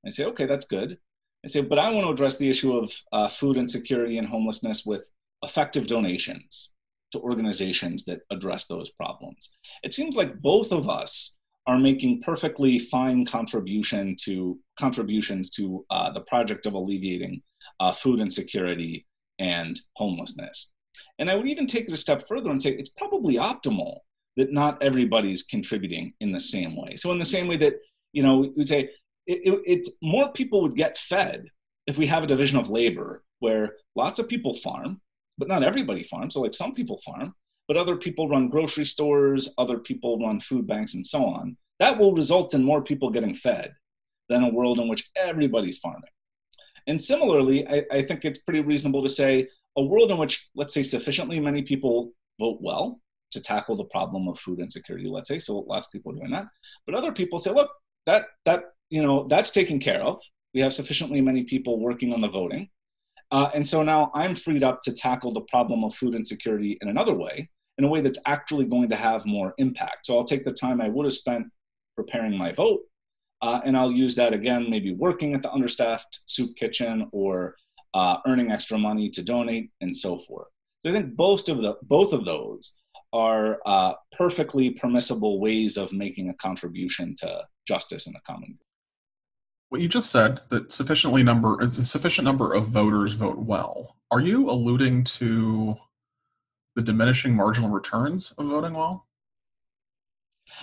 [0.05, 0.97] I say, okay, that's good.
[1.45, 4.85] I say, but I want to address the issue of uh, food insecurity and homelessness
[4.85, 5.09] with
[5.43, 6.71] effective donations
[7.11, 9.51] to organizations that address those problems.
[9.83, 16.11] It seems like both of us are making perfectly fine contribution to contributions to uh,
[16.11, 17.41] the project of alleviating
[17.79, 19.05] uh, food insecurity
[19.39, 20.71] and homelessness.
[21.19, 23.99] And I would even take it a step further and say it's probably optimal
[24.35, 26.95] that not everybody's contributing in the same way.
[26.95, 27.73] So in the same way that
[28.11, 28.89] you know we'd say
[29.27, 31.45] it, it, it's more people would get fed
[31.87, 35.01] if we have a division of labor where lots of people farm
[35.37, 36.33] but not everybody farms.
[36.33, 37.33] So, like some people farm,
[37.67, 41.57] but other people run grocery stores, other people run food banks, and so on.
[41.79, 43.73] That will result in more people getting fed
[44.29, 46.03] than a world in which everybody's farming.
[46.87, 50.73] And similarly, I, I think it's pretty reasonable to say a world in which, let's
[50.73, 52.99] say, sufficiently many people vote well
[53.31, 56.31] to tackle the problem of food insecurity, let's say, so lots of people are doing
[56.31, 56.45] that.
[56.85, 57.69] But other people say, look,
[58.05, 60.21] that that you know that's taken care of.
[60.53, 62.69] We have sufficiently many people working on the voting.
[63.33, 66.89] Uh, and so now I'm freed up to tackle the problem of food insecurity in
[66.89, 70.05] another way, in a way that's actually going to have more impact.
[70.05, 71.47] So I'll take the time I would have spent
[71.95, 72.81] preparing my vote,
[73.41, 77.55] uh, and I'll use that again, maybe working at the understaffed soup kitchen or
[77.95, 80.49] uh, earning extra money to donate and so forth.
[80.85, 82.75] So I think both of the both of those
[83.13, 88.72] are uh, perfectly permissible ways of making a contribution to justice in the common good
[89.73, 93.97] what you just said that sufficiently number a sufficient number of voters vote well.
[94.11, 95.75] Are you alluding to
[96.75, 99.07] the diminishing marginal returns of voting well?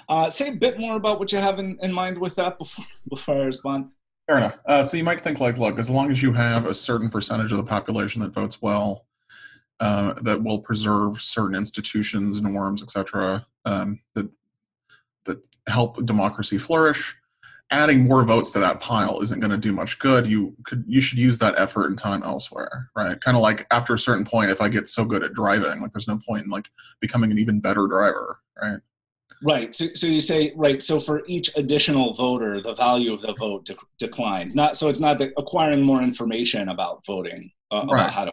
[0.08, 2.84] Uh, say a bit more about what you have in, in mind with that before
[3.08, 3.88] before I respond.
[4.28, 4.58] Fair enough.
[4.64, 7.50] Uh, so you might think like, look, as long as you have a certain percentage
[7.50, 9.06] of the population that votes well,
[9.80, 14.30] uh, that will preserve certain institutions, norms, etc., um, that
[15.24, 17.16] that help democracy flourish,
[17.70, 20.26] adding more votes to that pile isn't going to do much good.
[20.26, 23.20] You could you should use that effort and time elsewhere, right?
[23.20, 25.92] Kind of like after a certain point, if I get so good at driving, like
[25.92, 26.68] there's no point in like
[27.00, 28.80] becoming an even better driver, right?
[29.42, 29.74] Right.
[29.74, 30.82] So, so you say right.
[30.82, 34.54] So for each additional voter, the value of the vote de- declines.
[34.54, 38.00] Not so it's not acquiring more information about voting uh, Right.
[38.00, 38.32] about how to.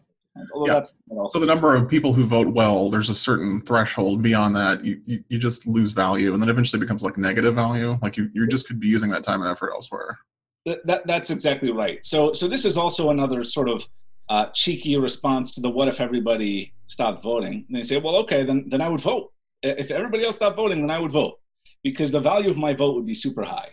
[0.53, 0.73] Although Yeah.
[0.75, 4.21] that's also- So the number of people who vote well, there's a certain threshold.
[4.21, 7.97] Beyond that, you, you, you just lose value, and then eventually becomes like negative value.
[8.01, 10.19] Like you, you just could be using that time and effort elsewhere.
[10.65, 12.05] Th- that, that's exactly right.
[12.05, 13.87] So, so this is also another sort of
[14.29, 18.43] uh, cheeky response to the "what if everybody stopped voting?" And they say, "Well, okay,
[18.43, 19.31] then then I would vote.
[19.63, 21.39] If everybody else stopped voting, then I would vote
[21.83, 23.69] because the value of my vote would be super high."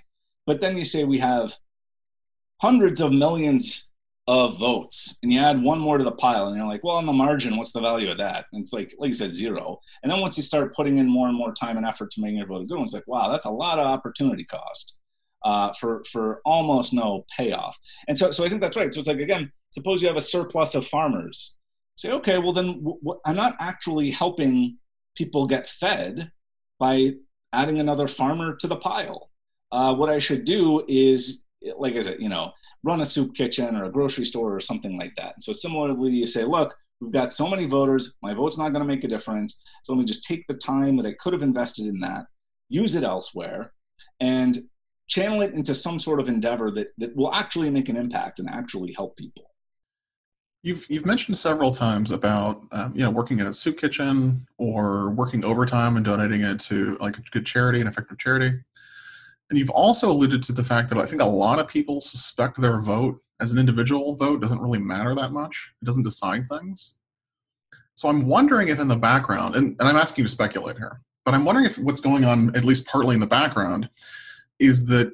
[0.46, 1.57] But then you say we have
[2.62, 3.87] hundreds of millions
[4.26, 7.06] of votes, and you add one more to the pile, and you're like, "Well, on
[7.06, 9.80] the margin, what's the value of that?" And it's like, like you said, zero.
[10.02, 12.38] And then once you start putting in more and more time and effort to making
[12.38, 14.96] your vote a good one, it's like, "Wow, that's a lot of opportunity cost."
[15.44, 17.78] uh, for for almost no payoff.
[18.08, 18.92] And so, so I think that's right.
[18.92, 21.56] So it's like again, suppose you have a surplus of farmers.
[21.96, 22.84] Say, okay, well then
[23.24, 24.78] I'm not actually helping
[25.16, 26.30] people get fed
[26.80, 27.12] by
[27.52, 29.30] adding another farmer to the pile.
[29.70, 31.42] Uh, what I should do is,
[31.76, 32.52] like I said, you know,
[32.84, 35.42] run a soup kitchen or a grocery store or something like that.
[35.42, 38.94] So similarly, you say, look, we've got so many voters, my vote's not going to
[38.94, 39.62] make a difference.
[39.82, 42.26] So let me just take the time that I could have invested in that,
[42.68, 43.72] use it elsewhere,
[44.20, 44.58] and
[45.08, 48.48] channel it into some sort of endeavor that, that will actually make an impact and
[48.48, 49.50] actually help people.
[50.62, 55.10] You've you've mentioned several times about um, you know working in a soup kitchen or
[55.10, 58.60] working overtime and donating it to like a good charity, an effective charity.
[59.50, 62.61] And you've also alluded to the fact that I think a lot of people suspect
[62.61, 65.74] their vote as an individual vote doesn't really matter that much.
[65.83, 66.94] It doesn't decide things.
[67.94, 71.00] So I'm wondering if in the background, and, and I'm asking you to speculate here,
[71.24, 73.88] but I'm wondering if what's going on, at least partly in the background,
[74.59, 75.12] is that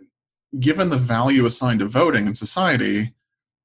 [0.59, 3.15] given the value assigned to voting in society,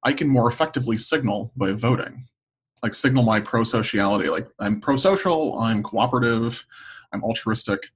[0.04, 2.24] I can more effectively signal by voting.
[2.82, 4.28] Like signal my pro-sociality.
[4.28, 6.64] Like I'm pro-social, I'm cooperative,
[7.12, 7.90] I'm altruistic.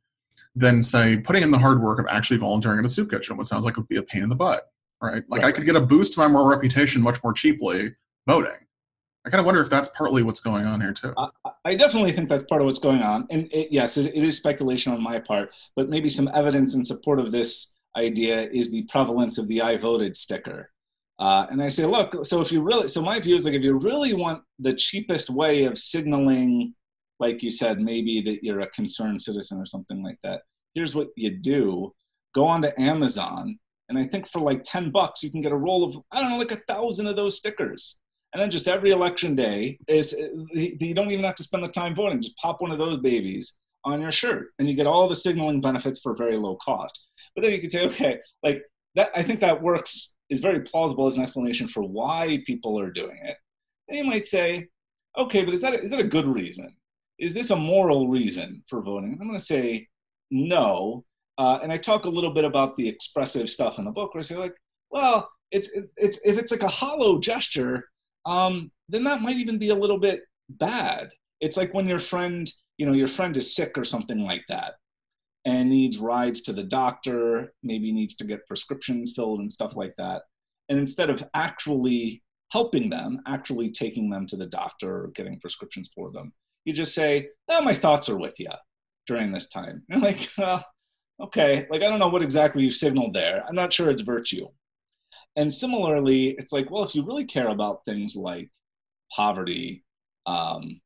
[0.56, 3.46] Than say putting in the hard work of actually volunteering at a soup kitchen, what
[3.46, 4.62] sounds like it would be a pain in the butt,
[5.00, 5.22] right?
[5.28, 7.90] Like I could get a boost to my moral reputation much more cheaply
[8.26, 8.58] voting.
[9.24, 11.12] I kind of wonder if that's partly what's going on here too.
[11.16, 11.28] I,
[11.66, 13.26] I definitely think that's part of what's going on.
[13.30, 16.84] And it, yes, it, it is speculation on my part, but maybe some evidence in
[16.84, 20.70] support of this idea is the prevalence of the I voted sticker.
[21.18, 23.62] Uh, and I say, look, so if you really, so my view is like if
[23.62, 26.74] you really want the cheapest way of signaling,
[27.20, 30.42] like you said, maybe that you're a concerned citizen or something like that,
[30.74, 31.92] here's what you do
[32.34, 33.58] go onto Amazon.
[33.88, 36.30] And I think for like 10 bucks, you can get a roll of, I don't
[36.30, 37.98] know, like a thousand of those stickers.
[38.32, 40.16] And then just every election day is
[40.52, 42.22] you don't even have to spend the time voting.
[42.22, 45.60] Just pop one of those babies on your shirt, and you get all the signaling
[45.60, 47.06] benefits for very low cost.
[47.34, 48.62] But then you could say, okay, like
[48.94, 49.08] that.
[49.16, 53.18] I think that works is very plausible as an explanation for why people are doing
[53.24, 53.36] it.
[53.88, 54.68] And you might say,
[55.18, 56.76] okay, but is that is that a good reason?
[57.20, 59.18] Is this a moral reason for voting?
[59.20, 59.86] I'm going to say
[60.30, 61.04] no.
[61.38, 64.20] Uh, and I talk a little bit about the expressive stuff in the book, where
[64.20, 64.54] I say, like,
[64.90, 67.84] well, it's it's if it's like a hollow gesture
[68.26, 71.10] um, then that might even be a little bit bad.
[71.40, 74.74] It's like when your friend, you know, your friend is sick or something like that
[75.46, 79.94] and needs rides to the doctor, maybe needs to get prescriptions filled and stuff like
[79.96, 80.22] that.
[80.68, 85.88] And instead of actually helping them, actually taking them to the doctor or getting prescriptions
[85.94, 86.32] for them,
[86.64, 88.50] you just say, oh, my thoughts are with you
[89.06, 89.82] during this time.
[89.88, 90.64] And you're like, well,
[91.20, 93.44] okay, like I don't know what exactly you signaled there.
[93.46, 94.46] I'm not sure it's virtue.
[95.36, 98.50] And similarly, it's like, well, if you really care about things like
[99.14, 99.84] poverty,
[100.26, 100.80] um,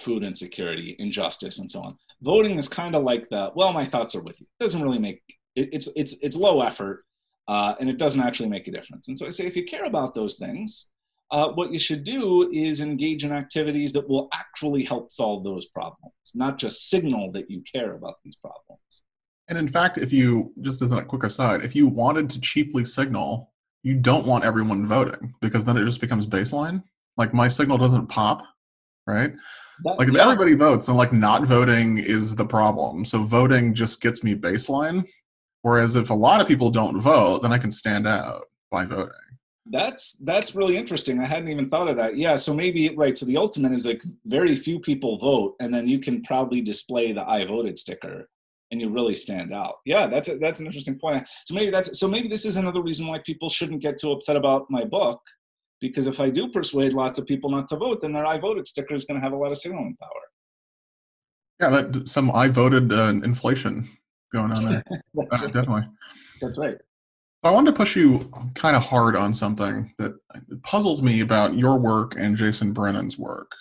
[0.00, 4.14] food insecurity, injustice, and so on, voting is kind of like the well, my thoughts
[4.14, 4.46] are with you.
[4.58, 5.22] It doesn't really make
[5.54, 7.04] it, it's it's it's low effort,
[7.46, 9.08] uh, and it doesn't actually make a difference.
[9.08, 10.90] And so I say, if you care about those things,
[11.30, 15.66] uh, what you should do is engage in activities that will actually help solve those
[15.66, 19.02] problems, not just signal that you care about these problems.
[19.48, 22.84] And in fact, if you, just as a quick aside, if you wanted to cheaply
[22.84, 26.82] signal, you don't want everyone voting because then it just becomes baseline.
[27.16, 28.42] Like my signal doesn't pop,
[29.06, 29.32] right?
[29.84, 30.24] That- Like if yeah.
[30.24, 33.04] everybody votes, then like not voting is the problem.
[33.04, 35.08] So voting just gets me baseline.
[35.62, 39.12] Whereas if a lot of people don't vote, then I can stand out by voting.
[39.70, 41.20] That's that's really interesting.
[41.20, 42.16] I hadn't even thought of that.
[42.16, 43.16] Yeah, so maybe right.
[43.16, 47.12] So the ultimate is like very few people vote, and then you can proudly display
[47.12, 48.28] the "I voted" sticker,
[48.70, 49.74] and you really stand out.
[49.84, 51.28] Yeah, that's a, that's an interesting point.
[51.46, 54.36] So maybe that's so maybe this is another reason why people shouldn't get too upset
[54.36, 55.20] about my book,
[55.80, 58.66] because if I do persuade lots of people not to vote, then their "I voted"
[58.66, 60.10] sticker is going to have a lot of signaling power.
[61.60, 63.84] Yeah, that some I voted uh, inflation
[64.32, 64.82] going on there.
[65.14, 65.54] That's Uh, right.
[65.54, 65.88] definitely.
[66.40, 66.76] That's right.
[67.44, 70.14] I wanted to push you kind of hard on something that
[70.64, 73.52] puzzles me about your work and Jason Brennan's work.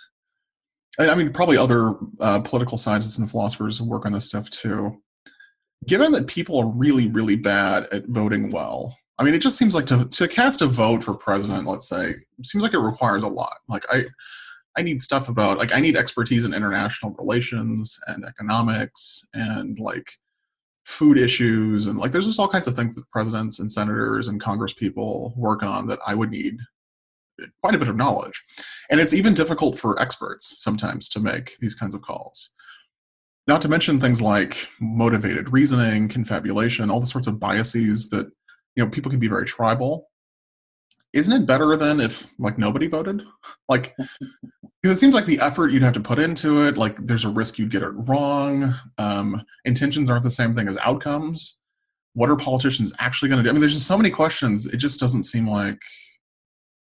[0.99, 4.99] I mean, probably other uh, political scientists and philosophers work on this stuff too.
[5.85, 9.75] Given that people are really, really bad at voting well, I mean, it just seems
[9.75, 12.13] like to, to cast a vote for president, let's say,
[12.43, 13.57] seems like it requires a lot.
[13.67, 14.03] Like I,
[14.77, 20.11] I need stuff about like I need expertise in international relations and economics and like
[20.87, 24.39] food issues and like there's just all kinds of things that presidents and senators and
[24.39, 26.57] congress people work on that i would need
[27.61, 28.43] quite a bit of knowledge.
[28.89, 32.51] And it's even difficult for experts sometimes to make these kinds of calls.
[33.47, 38.25] Not to mention things like motivated reasoning confabulation all the sorts of biases that
[38.75, 40.09] you know people can be very tribal.
[41.13, 43.23] Isn't it better than if like nobody voted?
[43.69, 43.95] Like
[44.81, 47.29] because it seems like the effort you'd have to put into it like there's a
[47.29, 51.57] risk you'd get it wrong um, intentions aren't the same thing as outcomes.
[52.13, 53.49] What are politicians actually going to do?
[53.49, 55.81] I mean there's just so many questions it just doesn't seem like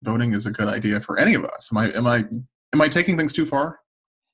[0.02, 1.70] voting is a good idea for any of us.
[1.72, 2.24] Am i am i
[2.72, 3.80] am i taking things too far?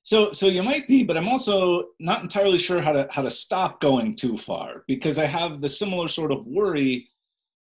[0.03, 3.29] So so you might be but i'm also not entirely sure how to how to
[3.29, 7.07] stop going too far because i have the similar sort of worry.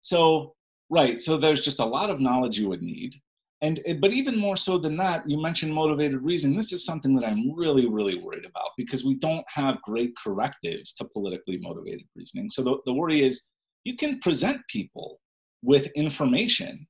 [0.03, 0.55] So
[0.89, 3.17] right so there's just a lot of knowledge you would need
[3.63, 7.15] and eh, but even more so than that you mentioned motivated reasoning this is something
[7.15, 12.07] that i'm really really worried about because we don't have great correctives to politically motivated
[12.15, 12.51] reasoning.
[12.51, 13.47] So the, the worry is
[13.85, 15.21] you can present people
[15.63, 16.87] with information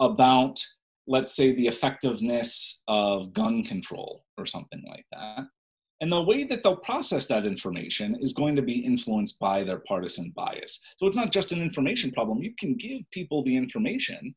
[0.00, 0.58] about
[1.06, 5.44] let's say the effectiveness of gun control or something like that.
[6.00, 9.80] And the way that they'll process that information is going to be influenced by their
[9.80, 10.80] partisan bias.
[10.96, 12.42] So it's not just an information problem.
[12.42, 14.34] You can give people the information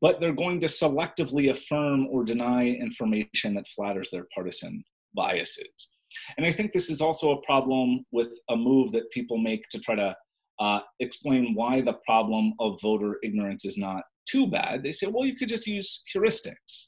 [0.00, 4.84] but they're going to selectively affirm or deny information that flatters their partisan
[5.14, 5.90] biases.
[6.36, 9.78] And I think this is also a problem with a move that people make to
[9.78, 10.16] try to
[10.60, 14.82] uh, explain why the problem of voter ignorance is not too bad.
[14.82, 16.86] They say, well, you could just use heuristics.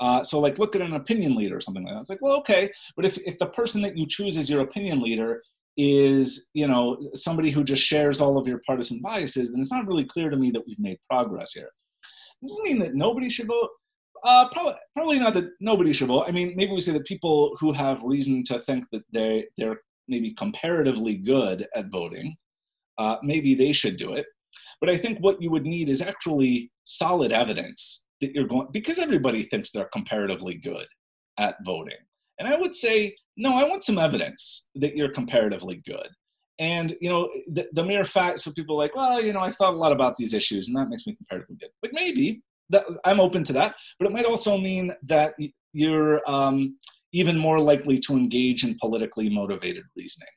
[0.00, 2.00] Uh, so, like, look at an opinion leader or something like that.
[2.00, 5.00] It's like, well, okay, but if, if the person that you choose as your opinion
[5.00, 5.42] leader
[5.76, 9.86] is, you know, somebody who just shares all of your partisan biases, then it's not
[9.86, 11.70] really clear to me that we've made progress here.
[12.42, 13.70] Does this mean that nobody should vote?
[14.24, 16.24] Uh, probably, probably not that nobody should vote.
[16.28, 19.80] I mean, maybe we say that people who have reason to think that they they're
[20.08, 22.36] maybe comparatively good at voting,
[22.98, 24.26] uh, maybe they should do it.
[24.80, 28.98] But I think what you would need is actually solid evidence that you're going because
[28.98, 30.86] everybody thinks they're comparatively good
[31.38, 31.96] at voting.
[32.38, 36.08] And I would say, no, I want some evidence that you're comparatively good.
[36.58, 39.74] And you know, the, the mere fact, so people like, well, you know, I thought
[39.74, 41.70] a lot about these issues, and that makes me comparatively good.
[41.80, 43.74] But maybe that I'm open to that.
[43.98, 45.34] But it might also mean that
[45.72, 46.76] you're um,
[47.12, 50.28] even more likely to engage in politically motivated reasoning,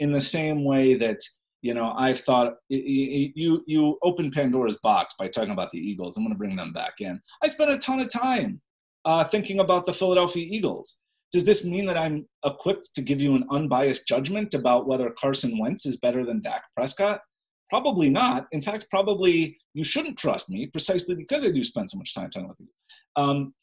[0.00, 1.18] in the same way that
[1.62, 6.16] you know I've thought you you open Pandora's box by talking about the Eagles.
[6.16, 7.20] I'm going to bring them back in.
[7.42, 8.60] I spent a ton of time
[9.04, 10.96] uh, thinking about the Philadelphia Eagles
[11.32, 15.58] does this mean that I'm equipped to give you an unbiased judgment about whether Carson
[15.58, 17.20] Wentz is better than Dak Prescott?
[17.68, 18.46] Probably not.
[18.52, 22.30] In fact, probably you shouldn't trust me precisely because I do spend so much time
[22.30, 22.74] talking about these.
[23.16, 23.54] Um,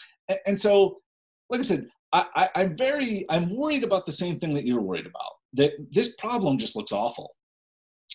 [0.46, 1.00] and, so,
[1.50, 5.08] like I said, I, I'm very, I'm worried about the same thing that you're worried
[5.08, 5.32] about.
[5.54, 7.36] That this problem just looks awful.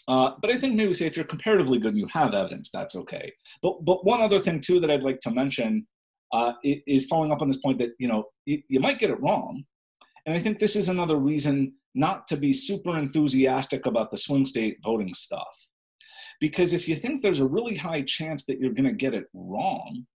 [0.07, 2.97] Uh, but I think maybe say if you're comparatively good and you have evidence, that's
[2.97, 3.33] okay.
[3.63, 5.87] But but one other thing too that I'd like to mention
[6.33, 9.21] uh, is following up on this point that you know you, you might get it
[9.21, 9.65] wrong,
[10.27, 14.45] and I think this is another reason not to be super enthusiastic about the swing
[14.45, 15.57] state voting stuff,
[16.41, 19.25] because if you think there's a really high chance that you're going to get it
[19.33, 20.07] wrong,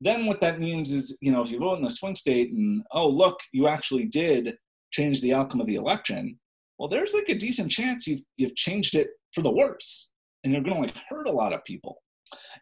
[0.00, 2.82] then what that means is you know if you vote in the swing state and
[2.92, 4.56] oh look you actually did
[4.90, 6.38] change the outcome of the election,
[6.78, 10.10] well there's like a decent chance you've you've changed it for the worse,
[10.44, 12.02] and you're going to like hurt a lot of people,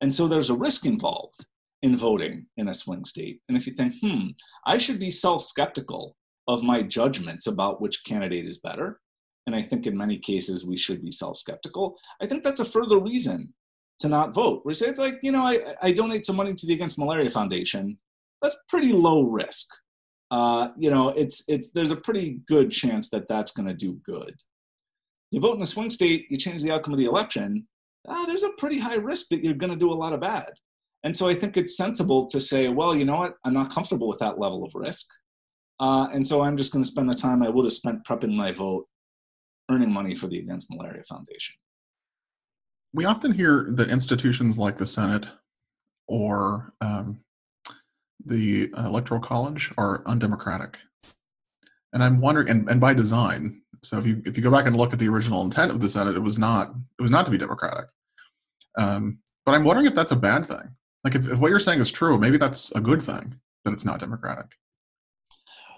[0.00, 1.46] and so there's a risk involved
[1.82, 3.40] in voting in a swing state.
[3.48, 4.28] And if you think, hmm,
[4.66, 6.16] I should be self skeptical
[6.48, 9.00] of my judgments about which candidate is better,
[9.46, 12.64] and I think in many cases we should be self skeptical, I think that's a
[12.64, 13.54] further reason
[14.00, 14.62] to not vote.
[14.64, 17.30] We say it's like, you know, I, I donate some money to the Against Malaria
[17.30, 17.98] Foundation.
[18.42, 19.66] That's pretty low risk.
[20.30, 24.00] Uh, you know, it's it's there's a pretty good chance that that's going to do
[24.04, 24.34] good.
[25.30, 27.66] You vote in a swing state, you change the outcome of the election.
[28.08, 30.50] Ah, there's a pretty high risk that you're going to do a lot of bad.
[31.04, 34.08] And so I think it's sensible to say, well, you know what, I'm not comfortable
[34.08, 35.06] with that level of risk.
[35.80, 38.34] Uh, and so I'm just going to spend the time I would have spent prepping
[38.34, 38.86] my vote
[39.70, 41.54] earning money for the Against Malaria Foundation.
[42.92, 45.26] We often hear that institutions like the Senate
[46.06, 47.20] or um,
[48.26, 50.80] the Electoral College are undemocratic.
[51.92, 53.62] And I'm wondering, and, and by design.
[53.82, 55.88] So if you if you go back and look at the original intent of the
[55.88, 57.86] Senate, it was not it was not to be democratic.
[58.76, 60.68] Um, but I'm wondering if that's a bad thing.
[61.04, 63.34] Like, if, if what you're saying is true, maybe that's a good thing
[63.64, 64.56] that it's not democratic.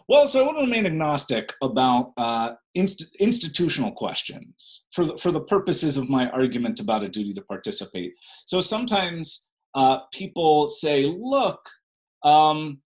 [0.08, 5.30] Well, so I want to remain agnostic about uh, inst- institutional questions for the, for
[5.30, 8.12] the purposes of my argument about a duty to participate.
[8.46, 11.60] So sometimes uh, people say, look,
[12.24, 12.80] um,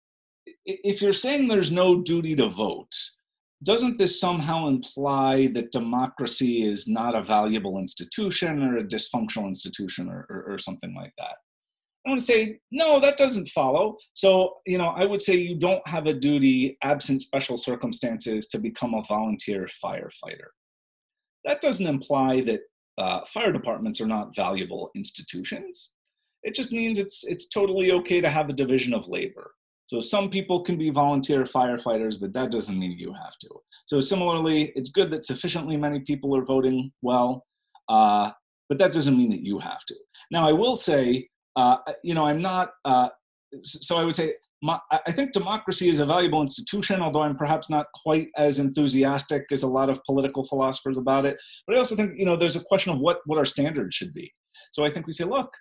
[0.65, 2.93] if you're saying there's no duty to vote,
[3.63, 10.09] doesn't this somehow imply that democracy is not a valuable institution or a dysfunctional institution
[10.09, 11.35] or, or, or something like that?
[12.05, 13.95] I want to say, no, that doesn't follow.
[14.13, 18.59] So, you know, I would say you don't have a duty, absent special circumstances, to
[18.59, 20.49] become a volunteer firefighter.
[21.45, 22.61] That doesn't imply that
[22.97, 25.91] uh, fire departments are not valuable institutions.
[26.43, 29.51] It just means it's it's totally okay to have a division of labor.
[29.85, 33.49] So some people can be volunteer firefighters, but that doesn't mean you have to.
[33.85, 37.45] So similarly, it's good that sufficiently many people are voting well,
[37.89, 38.31] uh,
[38.69, 39.95] but that doesn't mean that you have to.
[40.31, 42.71] Now, I will say uh, you know, I'm not.
[42.85, 43.09] Uh,
[43.61, 47.69] so I would say my, I think democracy is a valuable institution, although I'm perhaps
[47.69, 51.37] not quite as enthusiastic as a lot of political philosophers about it.
[51.67, 54.13] But I also think you know there's a question of what what our standards should
[54.13, 54.33] be.
[54.71, 55.51] So I think we say, look,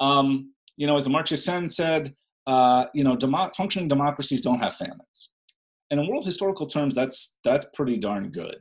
[0.00, 2.14] um, you know, as Amartya Sen said,
[2.46, 5.30] uh, you know, demo- functioning democracies don't have famines,
[5.90, 8.56] and in world historical terms, that's that's pretty darn good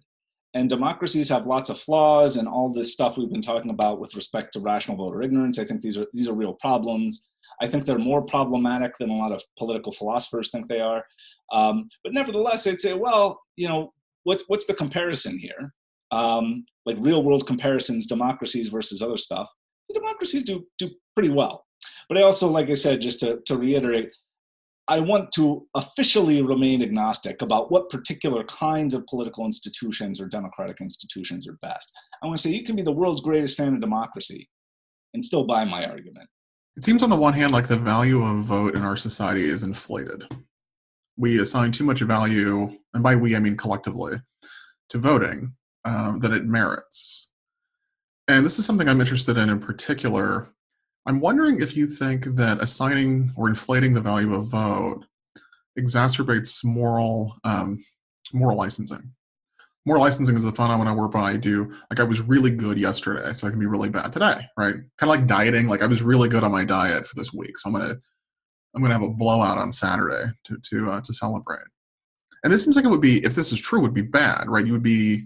[0.54, 4.16] and democracies have lots of flaws and all this stuff we've been talking about with
[4.16, 5.60] respect to rational voter ignorance.
[5.60, 7.26] I think these are these are real problems.
[7.62, 11.04] I think they're more problematic than a lot of political philosophers think they are.
[11.52, 13.93] Um, but nevertheless i'd say well you know
[14.24, 15.74] what's what's the comparison here?
[16.12, 19.49] Um, like real world comparisons democracies versus other stuff.
[19.88, 21.66] The democracies do do pretty well.
[22.10, 24.12] But i also like i said just to, to reiterate
[24.92, 30.82] I want to officially remain agnostic about what particular kinds of political institutions or democratic
[30.82, 31.89] institutions are best.
[32.22, 34.50] I want to say you can be the world's greatest fan of democracy
[35.14, 36.28] and still buy my argument.
[36.76, 39.64] It seems, on the one hand, like the value of vote in our society is
[39.64, 40.26] inflated.
[41.16, 44.18] We assign too much value, and by we I mean collectively,
[44.89, 45.54] to voting
[45.86, 47.30] uh, that it merits.
[48.28, 50.48] And this is something I'm interested in in particular
[51.06, 55.04] I'm wondering if you think that assigning or inflating the value of vote
[55.80, 57.78] exacerbates moral um,
[58.34, 59.12] moral licensing.
[59.86, 63.47] Moral licensing is the phenomenon whereby I do like I was really good yesterday, so
[63.47, 64.76] I can be really bad today, right?
[64.76, 65.68] Kind of like dieting.
[65.68, 67.95] Like I was really good on my diet for this week, so I'm gonna
[68.76, 71.66] I'm gonna have a blowout on Saturday to to uh, to celebrate.
[72.43, 74.66] And this seems like it would be, if this is true, would be bad, right?
[74.66, 75.22] You would be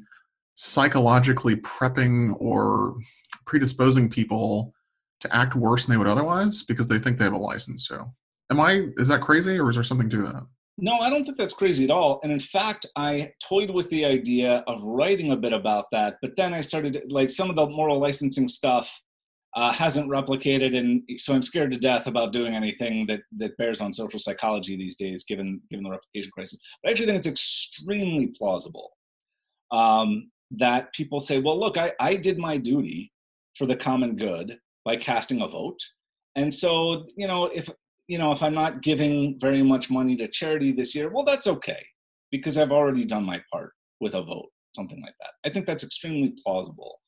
[0.55, 2.95] psychologically prepping or
[3.45, 4.73] predisposing people
[5.21, 8.05] to act worse than they would otherwise because they think they have a license to.
[8.51, 10.43] Am I, is that crazy or is there something to that?
[10.77, 12.19] No, I don't think that's crazy at all.
[12.23, 16.35] And in fact, I toyed with the idea of writing a bit about that, but
[16.35, 19.01] then I started, like, some of the moral licensing stuff
[19.55, 23.79] uh, hasn't replicated, and so I'm scared to death about doing anything that that bears
[23.79, 26.59] on social psychology these days, given given the replication crisis.
[26.83, 28.91] But I actually think it's extremely plausible
[29.71, 33.13] um, that people say, "Well, look, I, I did my duty
[33.57, 35.79] for the common good by casting a vote.
[36.35, 37.69] And so, you know, if
[38.07, 41.47] you know, if I'm not giving very much money to charity this year, well, that's
[41.47, 41.83] okay
[42.31, 45.31] because I've already done my part with a vote, something like that.
[45.43, 46.99] I think that's extremely plausible.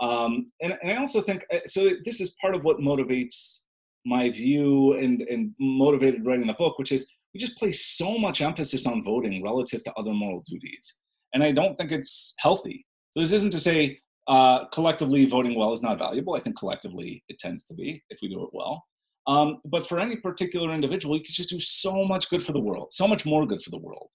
[0.00, 1.90] Um, and, and I also think uh, so.
[2.04, 3.60] This is part of what motivates
[4.04, 8.40] my view and and motivated writing the book, which is we just place so much
[8.40, 10.94] emphasis on voting relative to other moral duties,
[11.32, 12.84] and I don't think it's healthy.
[13.12, 16.34] So this isn't to say uh, collectively, voting well is not valuable.
[16.34, 18.84] I think collectively it tends to be if we do it well.
[19.26, 22.60] Um, but for any particular individual, you can just do so much good for the
[22.60, 24.08] world, so much more good for the world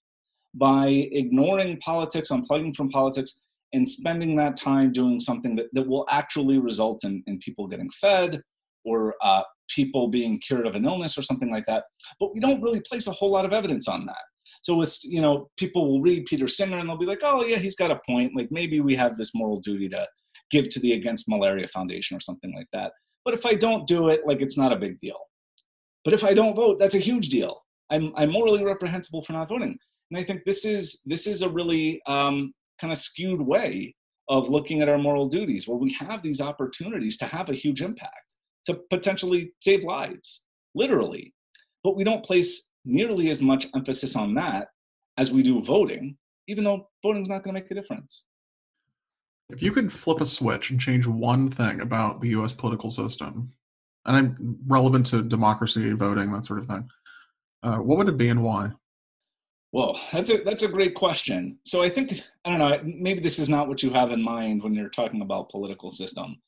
[0.53, 3.39] by ignoring politics, unplugging from politics,
[3.73, 7.89] and spending that time doing something that, that will actually result in, in people getting
[7.91, 8.41] fed
[8.83, 11.83] or uh, people being cured of an illness or something like that.
[12.19, 14.23] But we don't really place a whole lot of evidence on that.
[14.61, 17.57] So it's, you know, people will read Peter Singer and they'll be like, oh, yeah,
[17.57, 18.35] he's got a point.
[18.35, 20.07] Like maybe we have this moral duty to
[20.51, 22.91] give to the Against Malaria Foundation or something like that.
[23.23, 25.19] But if I don't do it, like it's not a big deal.
[26.03, 27.61] But if I don't vote, that's a huge deal.
[27.91, 29.77] I'm, I'm morally reprehensible for not voting.
[30.11, 32.51] And I think this is this is a really um,
[32.81, 33.95] kind of skewed way
[34.27, 37.81] of looking at our moral duties, where we have these opportunities to have a huge
[37.81, 38.35] impact,
[38.65, 40.45] to potentially save lives,
[40.75, 41.33] literally.
[41.83, 44.69] But we don't place nearly as much emphasis on that
[45.17, 46.17] as we do voting,
[46.47, 48.25] even though voting is not going to make a difference.
[49.49, 53.49] If you could flip a switch and change one thing about the US political system,
[54.05, 56.89] and I'm relevant to democracy, voting, that sort of thing,
[57.63, 58.71] uh, what would it be and why?
[59.71, 61.59] Well, that's a that's a great question.
[61.63, 62.81] So I think I don't know.
[62.83, 66.41] Maybe this is not what you have in mind when you're talking about political system.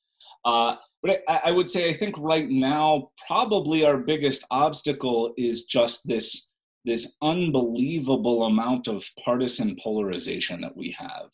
[0.44, 5.64] Uh, but I, I would say I think right now probably our biggest obstacle is
[5.64, 6.52] just this
[6.84, 11.30] this unbelievable amount of partisan polarization that we have.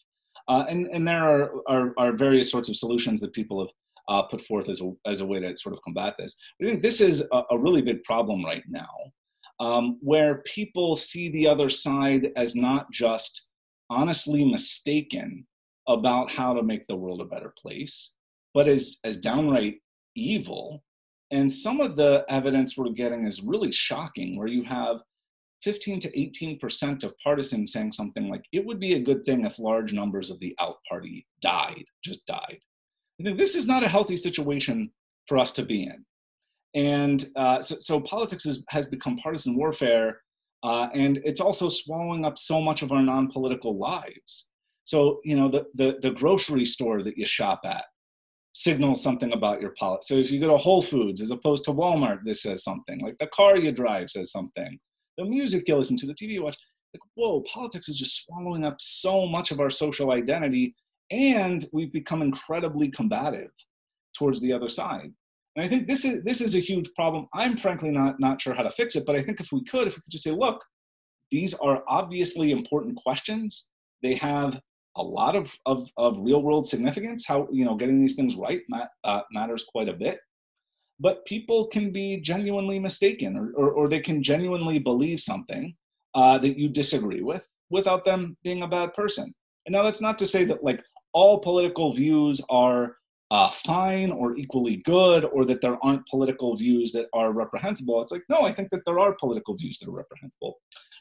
[0.50, 3.70] Uh, and, and there are, are, are, various sorts of solutions that people have
[4.10, 6.36] uh, put forth as a, as a way to sort of combat this.
[6.62, 8.90] I think this is a, a really big problem right now,
[9.60, 13.48] um, where people see the other side as not just
[13.90, 15.46] honestly mistaken
[15.88, 18.12] about how to make the world a better place,
[18.58, 19.76] but as, as downright
[20.16, 20.84] evil.
[21.30, 24.98] And some of the evidence we're getting is really shocking, where you have
[25.62, 29.60] 15 to 18% of partisans saying something like, it would be a good thing if
[29.60, 32.58] large numbers of the out party died, just died.
[33.20, 34.90] This is not a healthy situation
[35.28, 36.04] for us to be in.
[36.74, 40.20] And uh, so, so, politics is, has become partisan warfare,
[40.64, 44.50] uh, and it's also swallowing up so much of our non political lives.
[44.84, 47.84] So, you know, the, the, the grocery store that you shop at
[48.58, 50.08] signals something about your politics.
[50.08, 53.00] So, if you go to Whole Foods as opposed to Walmart, this says something.
[53.00, 54.80] Like the car you drive says something
[55.18, 56.58] the music you listen to, the TV you watch.
[56.94, 60.76] Like, whoa, politics is just swallowing up so much of our social identity,
[61.12, 63.52] and we've become incredibly combative
[64.18, 65.12] towards the other side.
[65.56, 67.28] And I think this is this is a huge problem.
[67.34, 69.88] I'm frankly not not sure how to fix it, but I think if we could,
[69.88, 70.64] if we could just say, look,
[71.32, 73.66] these are obviously important questions.
[74.04, 74.60] They have
[74.98, 77.26] a lot of, of, of real world significance.
[77.26, 78.62] How you know getting these things right
[79.04, 80.20] uh, matters quite a bit
[81.00, 85.76] but people can be genuinely mistaken or, or, or they can genuinely believe something
[86.16, 89.34] uh, that you disagree with without them being a bad person.
[89.66, 90.82] And now that's not to say that like
[91.14, 92.96] all political views are
[93.30, 98.02] uh, fine or equally good or that there aren't political views that are reprehensible.
[98.02, 100.56] It's like, no, I think that there are political views that are reprehensible.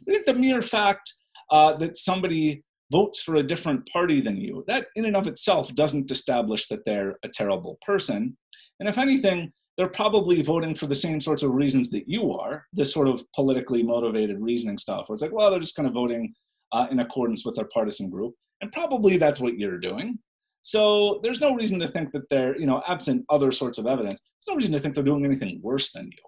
[0.06, 1.14] I think the mere fact
[1.50, 5.74] uh, that somebody votes for a different party than you, that in and of itself
[5.74, 8.36] doesn't establish that they're a terrible person.
[8.80, 12.66] And if anything, they're probably voting for the same sorts of reasons that you are,
[12.72, 15.94] this sort of politically motivated reasoning stuff, where it's like, well, they're just kind of
[15.94, 16.32] voting
[16.72, 18.34] uh, in accordance with their partisan group.
[18.62, 20.18] And probably that's what you're doing.
[20.62, 24.20] So there's no reason to think that they're, you know, absent other sorts of evidence,
[24.20, 26.22] there's no reason to think they're doing anything worse than you.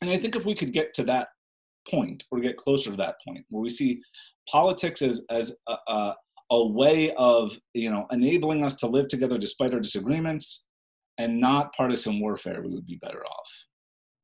[0.00, 1.28] And I think if we could get to that
[1.88, 4.00] point or get closer to that point where we see
[4.50, 6.14] politics as, as a, a,
[6.50, 10.66] a way of, you know, enabling us to live together despite our disagreements,
[11.18, 13.48] and not partisan warfare, we would be better off.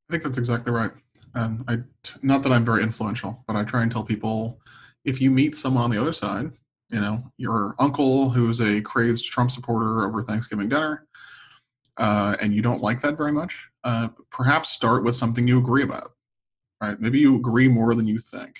[0.09, 0.91] I think that's exactly right.
[1.35, 1.77] And I,
[2.23, 4.61] not that I'm very influential, but I try and tell people
[5.05, 6.51] if you meet someone on the other side,
[6.91, 11.07] you know, your uncle who's a crazed Trump supporter over Thanksgiving dinner,
[11.99, 15.83] uh, and you don't like that very much, uh, perhaps start with something you agree
[15.83, 16.12] about,
[16.83, 16.99] right?
[16.99, 18.59] Maybe you agree more than you think.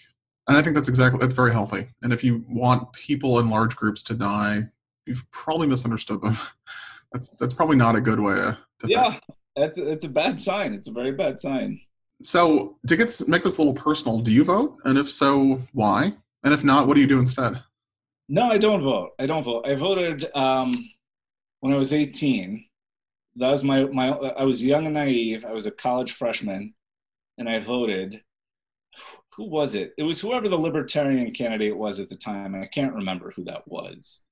[0.49, 1.87] And I think that's exactly, that's very healthy.
[2.03, 4.63] And if you want people in large groups to die,
[5.07, 6.37] you've probably misunderstood them.
[7.13, 8.59] that's that's probably not a good way to.
[8.81, 9.23] to yeah, think.
[9.57, 10.75] It's, it's a bad sign.
[10.75, 11.81] It's a very bad sign.
[12.23, 14.77] So to get make this a little personal, do you vote?
[14.85, 16.13] And if so, why?
[16.45, 17.63] And if not, what do you do instead?
[18.29, 19.13] No, I don't vote.
[19.19, 19.67] I don't vote.
[19.67, 20.91] I voted um,
[21.61, 22.65] when I was 18.
[23.37, 24.11] That was my my.
[24.11, 25.45] I was young and naive.
[25.45, 26.75] I was a college freshman,
[27.39, 28.23] and I voted.
[29.39, 29.95] Who was it?
[29.97, 33.45] It was whoever the libertarian candidate was at the time, and I can't remember who
[33.45, 34.23] that was.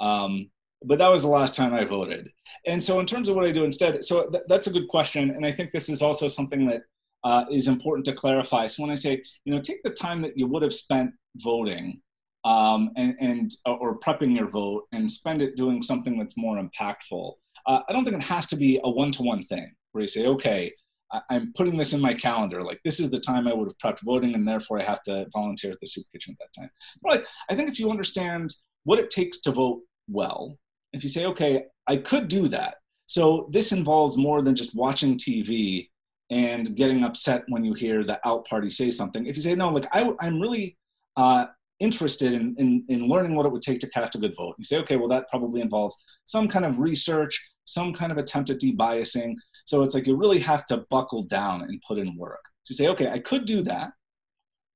[0.00, 0.50] Um,
[0.84, 2.30] but that was the last time I voted.
[2.66, 5.30] And so, in terms of what I do instead, so th- that's a good question,
[5.30, 6.82] and I think this is also something that
[7.24, 8.66] uh, is important to clarify.
[8.66, 12.00] So when I say, you know, take the time that you would have spent voting
[12.44, 17.32] um, and, and or prepping your vote and spend it doing something that's more impactful.
[17.66, 20.70] Uh, I don't think it has to be a one-to-one thing where you say, okay,
[21.14, 22.62] I- I'm putting this in my calendar.
[22.62, 25.26] Like this is the time I would have prepped voting, and therefore I have to
[25.32, 26.70] volunteer at the soup kitchen at that time.
[27.02, 28.54] But I think if you understand
[28.84, 30.58] what it takes to vote well,
[30.92, 32.76] if you say, okay, I could do that.
[33.06, 35.88] So this involves more than just watching TV
[36.30, 39.26] and getting upset when you hear the out party say something.
[39.26, 40.76] If you say, no, like I, am really
[41.16, 41.46] uh,
[41.80, 44.54] interested in, in, in learning what it would take to cast a good vote.
[44.58, 48.50] You say, okay, well, that probably involves some kind of research, some kind of attempt
[48.50, 49.34] at debiasing.
[49.64, 52.44] So it's like you really have to buckle down and put in work.
[52.66, 53.90] to say, okay, I could do that,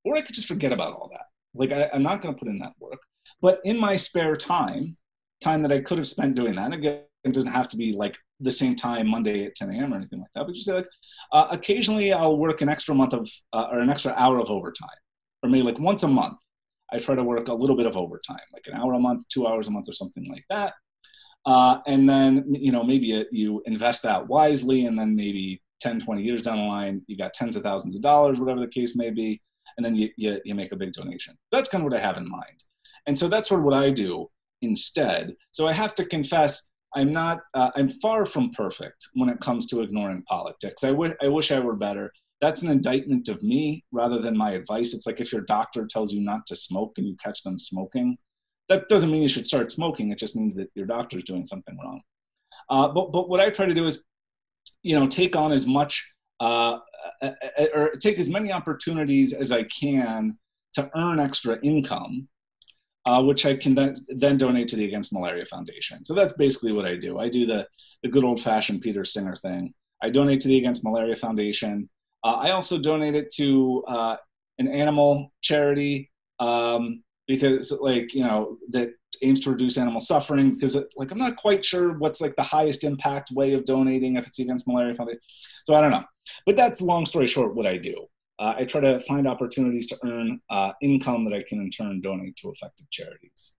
[0.05, 1.26] or I could just forget about all that.
[1.55, 3.01] Like I, I'm not going to put in that work.
[3.41, 4.97] But in my spare time,
[5.41, 6.72] time that I could have spent doing that.
[6.72, 9.93] Again, it doesn't have to be like the same time Monday at 10 a.m.
[9.93, 10.47] or anything like that.
[10.47, 10.89] But just say like,
[11.32, 14.89] uh, occasionally I'll work an extra month of uh, or an extra hour of overtime,
[15.43, 16.39] or maybe like once a month.
[16.91, 19.47] I try to work a little bit of overtime, like an hour a month, two
[19.47, 20.72] hours a month, or something like that.
[21.49, 26.23] Uh, and then you know maybe you invest that wisely, and then maybe 10, 20
[26.23, 29.09] years down the line, you got tens of thousands of dollars, whatever the case may
[29.11, 29.41] be,
[29.79, 31.39] and then you, you, you make a big donation.
[31.51, 32.65] That's kind of what I have in mind.
[33.07, 34.29] And so that's sort of what I do
[34.61, 35.35] instead.
[35.53, 37.41] So I have to confess, I'm not.
[37.55, 40.85] Uh, I'm far from perfect when it comes to ignoring politics.
[40.85, 42.13] I, w- I wish I were better.
[42.43, 44.93] That's an indictment of me rather than my advice.
[44.93, 48.19] It's like if your doctor tells you not to smoke and you catch them smoking,
[48.69, 50.11] that doesn't mean you should start smoking.
[50.11, 52.01] It just means that your doctor is doing something wrong.
[52.71, 54.03] Uh, but but what I try to do is,
[54.83, 56.07] you know, take on as much
[56.41, 56.79] uh,
[57.75, 60.39] or take as many opportunities as I can
[60.75, 62.29] to earn extra income
[63.09, 66.05] uh, which I can then, then donate to the Against Malaria Foundation.
[66.05, 67.19] So that's basically what I do.
[67.19, 67.66] I do the,
[68.03, 69.73] the good old fashioned Peter Singer thing.
[70.03, 71.89] I donate to the Against Malaria Foundation.
[72.23, 74.16] Uh, I also donate it to uh,
[74.59, 78.91] an animal charity um, because, like, you know, that
[79.22, 80.55] aims to reduce animal suffering.
[80.55, 84.26] Because, like, I'm not quite sure what's like the highest impact way of donating if
[84.26, 85.20] it's Against Malaria Foundation.
[85.64, 86.05] So I don't know.
[86.45, 88.09] But that's long story short what I do
[88.39, 92.01] uh, I try to find opportunities to earn uh, income that I can in turn
[92.01, 93.55] donate to effective charities.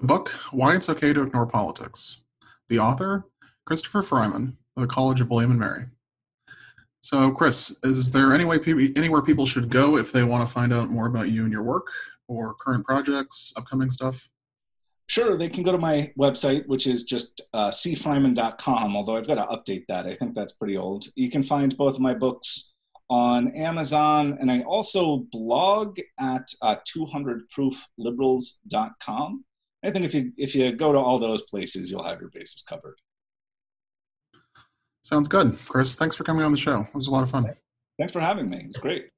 [0.00, 2.20] The book, Why It's Okay to Ignore Politics.
[2.68, 3.24] The author,
[3.66, 5.84] Christopher Freiman of the College of William and Mary.
[7.00, 8.58] So, Chris, is there any way
[8.96, 11.62] anywhere people should go if they want to find out more about you and your
[11.62, 11.86] work
[12.28, 14.28] or current projects, upcoming stuff?
[15.08, 19.36] Sure, they can go to my website, which is just uh, cfreiman.com, although I've got
[19.36, 20.06] to update that.
[20.06, 21.06] I think that's pretty old.
[21.16, 22.74] You can find both of my books
[23.08, 29.44] on Amazon, and I also blog at uh, 200proofliberals.com.
[29.84, 32.62] I think if you if you go to all those places, you'll have your bases
[32.68, 32.98] covered.
[35.02, 35.96] Sounds good, Chris.
[35.96, 36.80] Thanks for coming on the show.
[36.80, 37.46] It was a lot of fun.
[37.98, 38.64] Thanks for having me.
[38.66, 39.08] It's great.